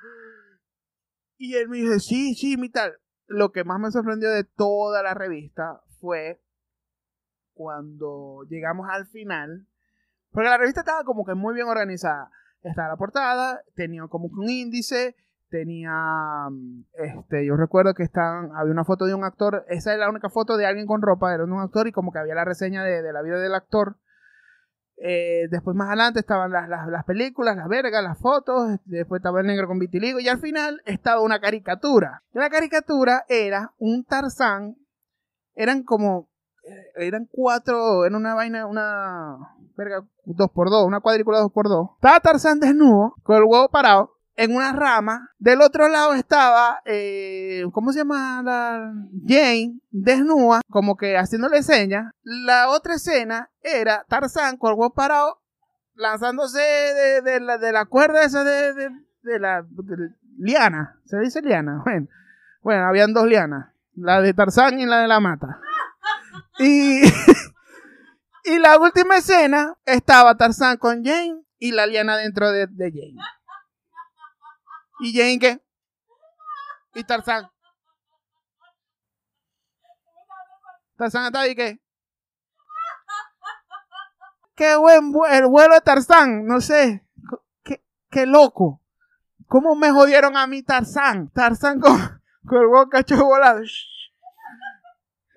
Y 1.37 1.55
él 1.55 1.69
me 1.69 1.77
dice, 1.77 1.99
sí, 1.99 2.35
sí, 2.35 2.57
mi 2.57 2.69
tal. 2.69 2.97
Lo 3.27 3.51
que 3.51 3.63
más 3.63 3.79
me 3.79 3.91
sorprendió 3.91 4.29
de 4.29 4.43
toda 4.43 5.03
la 5.03 5.13
revista 5.13 5.81
fue 5.99 6.41
cuando 7.53 8.45
llegamos 8.49 8.87
al 8.89 9.07
final. 9.07 9.67
Porque 10.31 10.49
la 10.49 10.57
revista 10.57 10.81
estaba 10.81 11.03
como 11.03 11.25
que 11.25 11.33
muy 11.33 11.53
bien 11.53 11.67
organizada. 11.67 12.31
Estaba 12.63 12.89
la 12.89 12.97
portada, 12.97 13.63
tenía 13.75 14.07
como 14.07 14.29
que 14.29 14.35
un 14.35 14.49
índice, 14.49 15.15
tenía, 15.51 15.91
mm, 16.49 16.85
este, 16.93 17.45
yo 17.45 17.55
recuerdo 17.55 17.93
que 17.93 18.03
estaban, 18.03 18.51
había 18.55 18.71
una 18.71 18.85
foto 18.85 19.05
de 19.05 19.13
un 19.13 19.23
actor, 19.23 19.65
esa 19.67 19.93
es 19.93 19.99
la 19.99 20.09
única 20.09 20.29
foto 20.29 20.57
de 20.57 20.65
alguien 20.65 20.87
con 20.87 21.01
ropa, 21.01 21.33
era 21.33 21.43
un 21.43 21.59
actor 21.59 21.87
y 21.87 21.91
como 21.91 22.11
que 22.11 22.19
había 22.19 22.33
la 22.33 22.45
reseña 22.45 22.83
de, 22.83 23.13
la 23.13 23.21
vida 23.21 23.37
del 23.37 23.53
actor. 23.53 23.97
Eh, 25.03 25.47
después 25.49 25.75
más 25.75 25.87
adelante 25.87 26.19
estaban 26.19 26.51
las, 26.51 26.69
las, 26.69 26.87
las 26.87 27.03
películas, 27.05 27.57
las 27.57 27.67
vergas, 27.67 28.03
las 28.03 28.19
fotos, 28.19 28.79
después 28.85 29.19
estaba 29.19 29.41
el 29.41 29.47
negro 29.47 29.67
con 29.67 29.79
vitiligo 29.79 30.19
y 30.19 30.29
al 30.29 30.39
final 30.39 30.81
estaba 30.85 31.21
una 31.21 31.39
caricatura. 31.39 32.23
La 32.33 32.49
caricatura 32.49 33.25
era 33.27 33.73
un 33.77 34.05
Tarzán, 34.05 34.77
eran 35.53 35.83
como, 35.83 36.29
eh, 36.63 37.07
eran 37.07 37.27
cuatro, 37.29 38.05
era 38.05 38.15
una 38.15 38.35
vaina, 38.35 38.67
una 38.67 39.37
verga, 39.75 40.05
dos 40.23 40.51
por 40.51 40.69
dos, 40.69 40.85
una 40.85 41.01
cuadrícula 41.01 41.39
dos 41.39 41.51
por 41.51 41.67
dos. 41.67 41.89
Estaba 41.95 42.19
Tarzán 42.19 42.59
desnudo, 42.59 43.15
con 43.23 43.37
el 43.37 43.43
huevo 43.43 43.69
parado, 43.69 44.20
en 44.35 44.55
una 44.55 44.73
rama. 44.73 45.29
Del 45.37 45.61
otro 45.61 45.87
lado 45.87 46.13
estaba, 46.13 46.81
eh, 46.85 47.63
¿cómo 47.73 47.91
se 47.91 47.99
llama? 47.99 48.41
La 48.43 48.93
Jane, 49.27 49.79
desnuda, 49.89 50.61
como 50.69 50.95
que 50.95 51.17
haciéndole 51.17 51.63
señas. 51.63 52.13
La 52.23 52.69
otra 52.69 52.95
escena 52.95 53.49
era 53.61 54.05
Tarzán 54.07 54.57
con 54.57 54.71
el 54.71 54.91
parado, 54.95 55.41
lanzándose 55.95 56.59
de, 56.59 57.21
de 57.21 57.39
la, 57.39 57.57
de 57.57 57.71
la 57.71 57.85
cuerda 57.85 58.23
esa 58.23 58.43
de, 58.43 58.73
de, 58.73 59.39
la 59.39 59.65
liana. 60.37 60.99
¿Se 61.05 61.19
dice 61.19 61.41
liana? 61.41 61.83
Bueno, 61.85 62.07
bueno, 62.61 62.85
habían 62.85 63.13
dos 63.13 63.25
lianas. 63.25 63.73
La 63.95 64.21
de 64.21 64.33
Tarzán 64.33 64.79
y 64.79 64.85
la 64.85 64.99
de 64.99 65.07
la 65.07 65.19
mata. 65.19 65.59
Y, 66.59 67.01
y 68.45 68.59
la 68.59 68.77
última 68.77 69.17
escena 69.17 69.75
estaba 69.85 70.37
Tarzán 70.37 70.77
con 70.77 71.03
Jane 71.03 71.41
y 71.57 71.71
la 71.71 71.87
liana 71.87 72.17
dentro 72.17 72.51
de, 72.51 72.67
de 72.67 72.91
Jane. 72.91 73.15
¿Y 75.01 75.13
Jane 75.17 75.39
qué? 75.39 75.59
¿Y 76.93 77.03
Tarzán? 77.03 77.49
¿Tarzán 80.97 81.25
está 81.25 81.41
ahí 81.41 81.55
qué? 81.55 81.79
Qué 84.55 84.75
buen 84.75 85.11
vu- 85.11 85.25
el 85.27 85.47
vuelo 85.47 85.73
de 85.73 85.81
Tarzán, 85.81 86.45
no 86.45 86.61
sé. 86.61 87.03
Qué, 87.63 87.83
qué 88.11 88.25
loco. 88.25 88.81
¿Cómo 89.47 89.75
me 89.75 89.91
jodieron 89.91 90.37
a 90.37 90.45
mí 90.47 90.61
Tarzán? 90.61 91.29
Tarzán 91.29 91.79
con, 91.79 91.97
con 92.45 92.59
el 92.61 92.67
huevo 92.67 92.89
cacho 92.89 93.17
volado. 93.25 93.61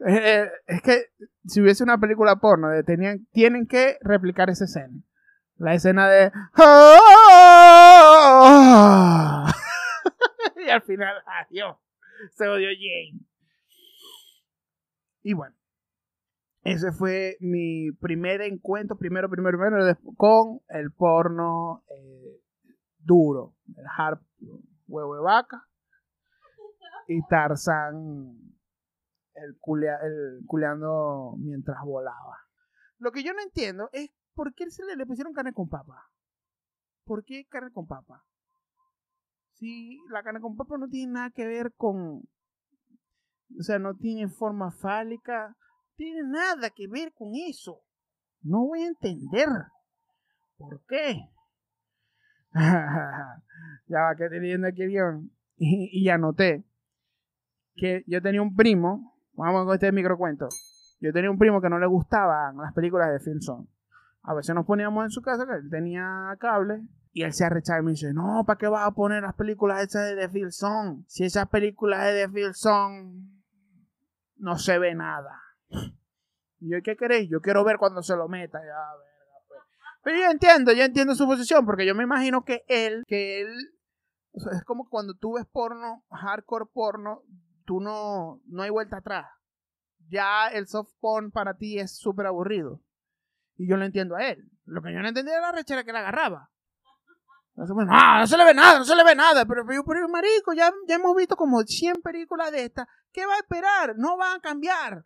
Eh, 0.06 0.50
es 0.66 0.82
que 0.82 1.06
si 1.46 1.62
hubiese 1.62 1.82
una 1.84 1.96
película 1.98 2.36
porno, 2.36 2.68
tenían, 2.84 3.26
tienen 3.32 3.66
que 3.66 3.98
replicar 4.02 4.50
esa 4.50 4.64
escena. 4.66 4.94
La 5.56 5.72
escena 5.74 6.08
de... 6.08 6.32
y 10.56 10.68
al 10.70 10.82
final, 10.82 11.16
adiós. 11.26 11.76
Se 12.34 12.48
odió 12.48 12.68
Jane. 12.68 13.20
Y 15.22 15.34
bueno. 15.34 15.54
Ese 16.62 16.92
fue 16.92 17.36
mi 17.40 17.92
primer 17.92 18.40
encuentro, 18.40 18.96
primero, 18.96 19.28
primero, 19.28 19.58
primero, 19.58 19.98
con 20.16 20.60
el 20.68 20.90
porno 20.92 21.84
eh, 21.90 22.40
duro. 22.98 23.54
El 23.76 23.84
hard 23.98 24.20
huevo 24.88 25.16
de 25.16 25.22
vaca. 25.22 25.68
Y 27.06 27.20
Tarzán 27.28 28.38
el, 29.34 29.58
culea- 29.60 29.98
culeando 30.46 31.34
mientras 31.38 31.76
volaba. 31.84 32.38
Lo 32.98 33.12
que 33.12 33.22
yo 33.22 33.34
no 33.34 33.42
entiendo 33.42 33.90
es 33.92 34.10
por 34.34 34.54
qué 34.54 34.70
se 34.70 34.84
le, 34.86 34.96
le 34.96 35.04
pusieron 35.04 35.34
carne 35.34 35.52
con 35.52 35.68
papa. 35.68 36.08
¿Por 37.04 37.24
qué 37.24 37.44
carne 37.46 37.70
con 37.70 37.86
papa? 37.86 38.24
Si 39.52 39.98
la 40.10 40.22
carne 40.22 40.40
con 40.40 40.56
papa 40.56 40.76
no 40.78 40.88
tiene 40.88 41.12
nada 41.12 41.30
que 41.30 41.46
ver 41.46 41.72
con... 41.76 42.22
O 43.58 43.62
sea, 43.62 43.78
no 43.78 43.94
tiene 43.94 44.28
forma 44.28 44.70
fálica. 44.70 45.56
Tiene 45.96 46.22
nada 46.24 46.70
que 46.70 46.88
ver 46.88 47.12
con 47.12 47.32
eso. 47.34 47.82
No 48.42 48.66
voy 48.66 48.82
a 48.82 48.88
entender. 48.88 49.48
¿Por 50.56 50.84
qué? 50.86 51.30
ya 52.54 54.00
va, 54.00 54.16
que 54.16 54.24
estoy 54.24 54.40
leyendo 54.40 54.68
aquí 54.68 54.82
el 54.82 54.90
guion. 54.90 55.30
Y, 55.56 56.08
anoté 56.08 56.64
que 57.76 58.02
yo 58.06 58.20
tenía 58.22 58.42
un 58.42 58.56
primo. 58.56 59.16
Vamos 59.34 59.66
con 59.66 59.74
este 59.74 59.92
microcuento. 59.92 60.48
Yo 61.00 61.12
tenía 61.12 61.30
un 61.30 61.38
primo 61.38 61.60
que 61.60 61.68
no 61.68 61.78
le 61.78 61.86
gustaban 61.86 62.56
las 62.56 62.72
películas 62.72 63.12
de 63.12 63.20
Film. 63.20 63.66
A 64.24 64.34
veces 64.34 64.54
nos 64.54 64.66
poníamos 64.66 65.04
en 65.04 65.10
su 65.10 65.22
casa, 65.22 65.46
que 65.46 65.52
él 65.52 65.70
tenía 65.70 66.34
cable, 66.40 66.82
y 67.12 67.22
él 67.22 67.32
se 67.32 67.44
arrechaba 67.44 67.80
y 67.80 67.84
me 67.84 67.90
dice, 67.92 68.12
no, 68.12 68.42
¿para 68.46 68.58
qué 68.58 68.66
vas 68.66 68.86
a 68.86 68.90
poner 68.90 69.22
las 69.22 69.34
películas 69.34 69.82
esas 69.82 70.16
de 70.16 70.28
The 70.28 70.50
Zone? 70.50 71.04
Si 71.06 71.24
esas 71.24 71.48
películas 71.48 72.06
de 72.06 72.28
The 72.28 72.54
Zone 72.54 73.34
no 74.36 74.58
se 74.58 74.78
ve 74.78 74.94
nada. 74.94 75.40
Y 76.58 76.70
yo, 76.70 76.78
¿qué 76.82 76.96
queréis? 76.96 77.30
Yo 77.30 77.40
quiero 77.40 77.62
ver 77.62 77.76
cuando 77.76 78.02
se 78.02 78.16
lo 78.16 78.26
meta. 78.26 78.58
Ya, 78.58 78.98
pues. 79.46 79.60
Pero 80.02 80.18
yo 80.18 80.30
entiendo, 80.30 80.72
yo 80.72 80.82
entiendo 80.82 81.14
su 81.14 81.26
posición, 81.26 81.66
porque 81.66 81.86
yo 81.86 81.94
me 81.94 82.02
imagino 82.02 82.44
que 82.44 82.64
él, 82.68 83.04
que 83.06 83.42
él, 83.42 83.54
es 84.32 84.64
como 84.64 84.88
cuando 84.88 85.14
tú 85.14 85.34
ves 85.34 85.46
porno, 85.46 86.04
hardcore 86.10 86.66
porno, 86.72 87.22
tú 87.64 87.80
no, 87.80 88.40
no 88.46 88.62
hay 88.62 88.70
vuelta 88.70 88.96
atrás. 88.96 89.26
Ya 90.08 90.48
el 90.48 90.66
soft 90.66 90.92
porn 91.00 91.30
para 91.30 91.56
ti 91.58 91.78
es 91.78 91.96
súper 91.96 92.26
aburrido. 92.26 92.80
Y 93.56 93.68
yo 93.68 93.76
lo 93.76 93.84
entiendo 93.84 94.16
a 94.16 94.26
él. 94.26 94.50
Lo 94.64 94.82
que 94.82 94.92
yo 94.92 95.00
no 95.00 95.08
entendía 95.08 95.34
era 95.34 95.48
la 95.48 95.52
rechera 95.52 95.84
que 95.84 95.92
le 95.92 95.98
agarraba. 95.98 96.50
No, 97.56 97.64
no 97.66 98.26
se 98.26 98.36
le 98.36 98.44
ve 98.44 98.54
nada, 98.54 98.78
no 98.78 98.84
se 98.84 98.96
le 98.96 99.04
ve 99.04 99.14
nada. 99.14 99.46
Pero, 99.46 99.64
pero, 99.66 99.84
pero 99.84 100.08
marico, 100.08 100.52
ya, 100.54 100.72
ya 100.88 100.96
hemos 100.96 101.14
visto 101.14 101.36
como 101.36 101.62
100 101.62 102.02
películas 102.02 102.50
de 102.50 102.64
estas. 102.64 102.88
¿Qué 103.12 103.24
va 103.26 103.34
a 103.34 103.38
esperar? 103.38 103.94
No 103.96 104.16
van 104.16 104.38
a 104.38 104.40
cambiar. 104.40 105.04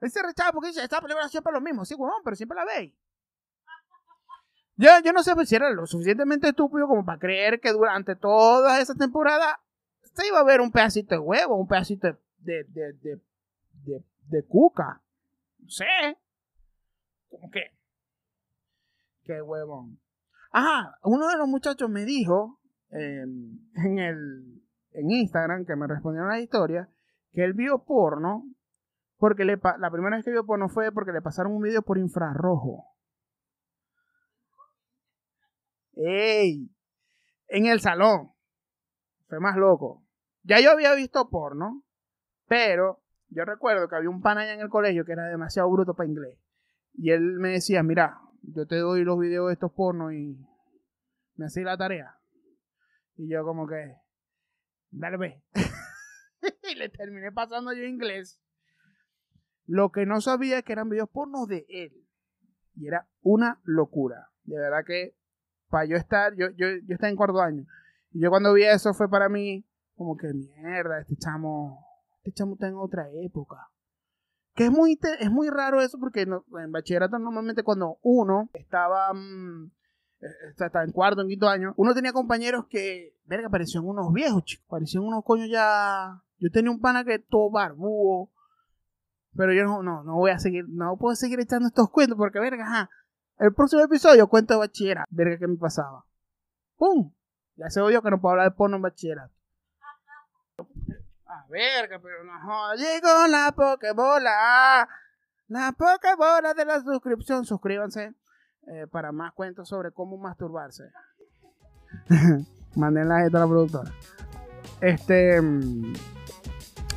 Él 0.00 0.10
se 0.10 0.20
porque 0.52 0.68
dice, 0.68 0.82
esta 0.82 1.00
película 1.00 1.28
siempre 1.28 1.52
es 1.52 1.54
lo 1.54 1.60
mismo. 1.60 1.84
Sí, 1.84 1.94
huevón, 1.94 2.22
pero 2.24 2.36
siempre 2.36 2.56
la 2.56 2.64
veis. 2.64 2.92
Yo, 4.76 4.88
yo 5.04 5.12
no 5.12 5.22
sé 5.22 5.32
si 5.46 5.54
era 5.54 5.70
lo 5.70 5.86
suficientemente 5.86 6.48
estúpido 6.48 6.88
como 6.88 7.04
para 7.04 7.18
creer 7.18 7.60
que 7.60 7.72
durante 7.72 8.16
toda 8.16 8.80
esa 8.80 8.94
temporada 8.94 9.60
se 10.14 10.26
iba 10.26 10.40
a 10.40 10.44
ver 10.44 10.60
un 10.60 10.72
pedacito 10.72 11.14
de 11.14 11.20
huevo, 11.20 11.56
un 11.56 11.68
pedacito 11.68 12.18
de, 12.38 12.64
de, 12.64 12.92
de, 12.94 13.20
de, 13.84 14.04
de 14.28 14.44
cuca. 14.44 15.00
No 15.58 15.70
sé. 15.70 16.18
¿Cómo 17.32 17.50
que? 17.50 17.62
Qué 19.24 19.40
huevón. 19.40 19.98
Ajá, 20.50 20.98
uno 21.04 21.28
de 21.28 21.38
los 21.38 21.48
muchachos 21.48 21.88
me 21.88 22.04
dijo 22.04 22.60
en, 22.90 23.98
el, 23.98 24.62
en 24.92 25.10
Instagram, 25.10 25.64
que 25.64 25.74
me 25.74 25.86
respondieron 25.86 26.30
a 26.30 26.34
la 26.34 26.42
historia, 26.42 26.88
que 27.32 27.42
él 27.42 27.54
vio 27.54 27.84
porno, 27.84 28.44
porque 29.16 29.44
le, 29.44 29.58
la 29.78 29.90
primera 29.90 30.16
vez 30.16 30.24
que 30.24 30.30
vio 30.30 30.44
porno 30.44 30.68
fue 30.68 30.92
porque 30.92 31.12
le 31.12 31.22
pasaron 31.22 31.52
un 31.52 31.62
video 31.62 31.82
por 31.82 31.96
infrarrojo. 31.96 32.84
¡Ey! 35.94 36.70
En 37.48 37.66
el 37.66 37.80
salón. 37.80 38.32
Fue 39.28 39.40
más 39.40 39.56
loco. 39.56 40.04
Ya 40.42 40.60
yo 40.60 40.70
había 40.70 40.94
visto 40.94 41.30
porno, 41.30 41.82
pero 42.46 43.00
yo 43.28 43.46
recuerdo 43.46 43.88
que 43.88 43.96
había 43.96 44.10
un 44.10 44.20
pan 44.20 44.36
allá 44.36 44.52
en 44.52 44.60
el 44.60 44.68
colegio 44.68 45.06
que 45.06 45.12
era 45.12 45.28
demasiado 45.28 45.70
bruto 45.70 45.94
para 45.94 46.08
inglés. 46.08 46.38
Y 46.94 47.10
él 47.10 47.38
me 47.38 47.50
decía, 47.50 47.82
mira, 47.82 48.20
yo 48.42 48.66
te 48.66 48.76
doy 48.76 49.04
los 49.04 49.18
videos 49.18 49.48
de 49.48 49.54
estos 49.54 49.72
pornos 49.72 50.12
y 50.12 50.38
me 51.36 51.46
hacía 51.46 51.64
la 51.64 51.76
tarea. 51.76 52.18
Y 53.16 53.28
yo 53.28 53.44
como 53.44 53.66
que, 53.66 53.96
dale 54.90 55.16
ve. 55.16 55.42
y 56.70 56.74
le 56.74 56.88
terminé 56.88 57.32
pasando 57.32 57.72
yo 57.72 57.84
inglés. 57.84 58.40
Lo 59.66 59.90
que 59.92 60.06
no 60.06 60.20
sabía 60.20 60.58
es 60.58 60.64
que 60.64 60.72
eran 60.72 60.88
videos 60.88 61.08
pornos 61.08 61.46
de 61.46 61.64
él. 61.68 61.92
Y 62.74 62.88
era 62.88 63.08
una 63.22 63.60
locura. 63.64 64.30
De 64.44 64.58
verdad 64.58 64.84
que 64.84 65.16
para 65.68 65.86
yo 65.86 65.96
estar, 65.96 66.34
yo, 66.34 66.50
yo, 66.50 66.66
yo 66.84 66.94
estaba 66.94 67.10
en 67.10 67.16
cuarto 67.16 67.40
año. 67.40 67.64
Y 68.10 68.20
yo 68.20 68.30
cuando 68.30 68.52
vi 68.52 68.64
eso 68.64 68.92
fue 68.92 69.08
para 69.08 69.28
mí 69.28 69.64
como 69.94 70.16
que 70.16 70.32
mierda, 70.32 71.00
este 71.00 71.16
chamo, 71.16 71.86
este 72.18 72.32
chamo 72.32 72.54
está 72.54 72.68
en 72.68 72.76
otra 72.76 73.08
época. 73.24 73.71
Que 74.54 74.66
es 74.66 74.70
muy, 74.70 74.98
es 75.18 75.30
muy 75.30 75.48
raro 75.48 75.80
eso 75.80 75.98
porque 75.98 76.22
en 76.22 76.72
bachillerato 76.72 77.18
normalmente 77.18 77.62
cuando 77.62 77.98
uno 78.02 78.50
estaba, 78.52 79.12
mm, 79.14 79.70
eh, 80.20 80.26
estaba 80.50 80.84
en 80.84 80.92
cuarto, 80.92 81.22
en 81.22 81.28
quinto 81.28 81.48
año, 81.48 81.72
uno 81.76 81.94
tenía 81.94 82.12
compañeros 82.12 82.66
que, 82.68 83.16
verga, 83.24 83.48
parecían 83.48 83.84
unos 83.84 84.12
viejos, 84.12 84.44
chicos. 84.44 84.66
Parecían 84.68 85.04
unos 85.04 85.24
coños 85.24 85.48
ya... 85.50 86.22
Yo 86.38 86.50
tenía 86.50 86.70
un 86.70 86.80
pana 86.80 87.04
que 87.04 87.18
todo 87.18 87.50
barbúo. 87.50 88.30
Pero 89.34 89.54
yo 89.54 89.64
no, 89.64 89.82
no, 89.82 90.02
no 90.04 90.16
voy 90.16 90.30
a 90.32 90.38
seguir, 90.38 90.66
no 90.68 90.98
puedo 90.98 91.14
seguir 91.16 91.40
echando 91.40 91.68
estos 91.68 91.88
cuentos 91.90 92.18
porque, 92.18 92.38
verga, 92.38 92.64
ajá. 92.64 92.90
El 93.38 93.54
próximo 93.54 93.82
episodio 93.82 94.28
cuento 94.28 94.54
de 94.54 94.58
bachillerato. 94.58 95.08
Verga, 95.10 95.38
¿qué 95.38 95.46
me 95.46 95.56
pasaba? 95.56 96.04
¡Pum! 96.76 97.12
Ya 97.56 97.70
se 97.70 97.80
odio 97.80 98.02
que 98.02 98.10
no 98.10 98.20
puedo 98.20 98.32
hablar 98.32 98.50
de 98.50 98.56
porno 98.56 98.76
en 98.76 98.82
bachillerato. 98.82 99.32
Verga, 101.52 102.00
pero 102.02 102.24
no. 102.24 102.74
Llegó 102.76 103.26
la 103.28 103.52
Pokebola. 103.52 104.88
La 105.48 105.72
Pokebola 105.72 106.54
de 106.54 106.64
la 106.64 106.80
suscripción. 106.80 107.44
Suscríbanse 107.44 108.14
eh, 108.68 108.86
para 108.90 109.12
más 109.12 109.34
cuentos 109.34 109.68
sobre 109.68 109.92
cómo 109.92 110.16
masturbarse. 110.16 110.84
Manden 112.74 113.06
la 113.06 113.18
a 113.18 113.28
la 113.28 113.46
productora. 113.46 113.92
Este. 114.80 115.42
Mm, 115.42 115.92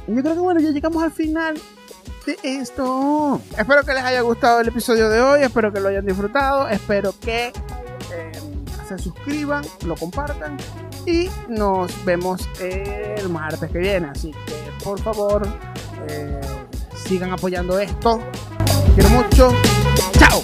yo 0.07 0.21
creo 0.21 0.33
que 0.35 0.39
bueno, 0.39 0.61
ya 0.61 0.69
llegamos 0.69 1.03
al 1.03 1.11
final 1.11 1.57
de 2.25 2.37
esto. 2.43 3.41
Espero 3.57 3.83
que 3.83 3.93
les 3.93 4.03
haya 4.03 4.21
gustado 4.21 4.61
el 4.61 4.69
episodio 4.69 5.09
de 5.09 5.19
hoy. 5.19 5.41
Espero 5.41 5.73
que 5.73 5.81
lo 5.81 5.89
hayan 5.89 6.05
disfrutado. 6.05 6.69
Espero 6.69 7.13
que 7.19 7.47
eh, 7.47 8.31
se 8.87 8.97
suscriban, 8.99 9.65
lo 9.85 9.97
compartan 9.97 10.55
y 11.05 11.29
nos 11.47 12.03
vemos 12.05 12.47
el 12.59 13.29
martes 13.29 13.69
que 13.71 13.77
viene. 13.77 14.07
Así 14.07 14.31
que 14.31 14.83
por 14.83 14.99
favor, 15.01 15.47
eh, 16.07 16.41
sigan 16.95 17.31
apoyando 17.31 17.79
esto. 17.79 18.19
Quiero 18.95 19.09
mucho. 19.09 19.53
Chao. 20.17 20.41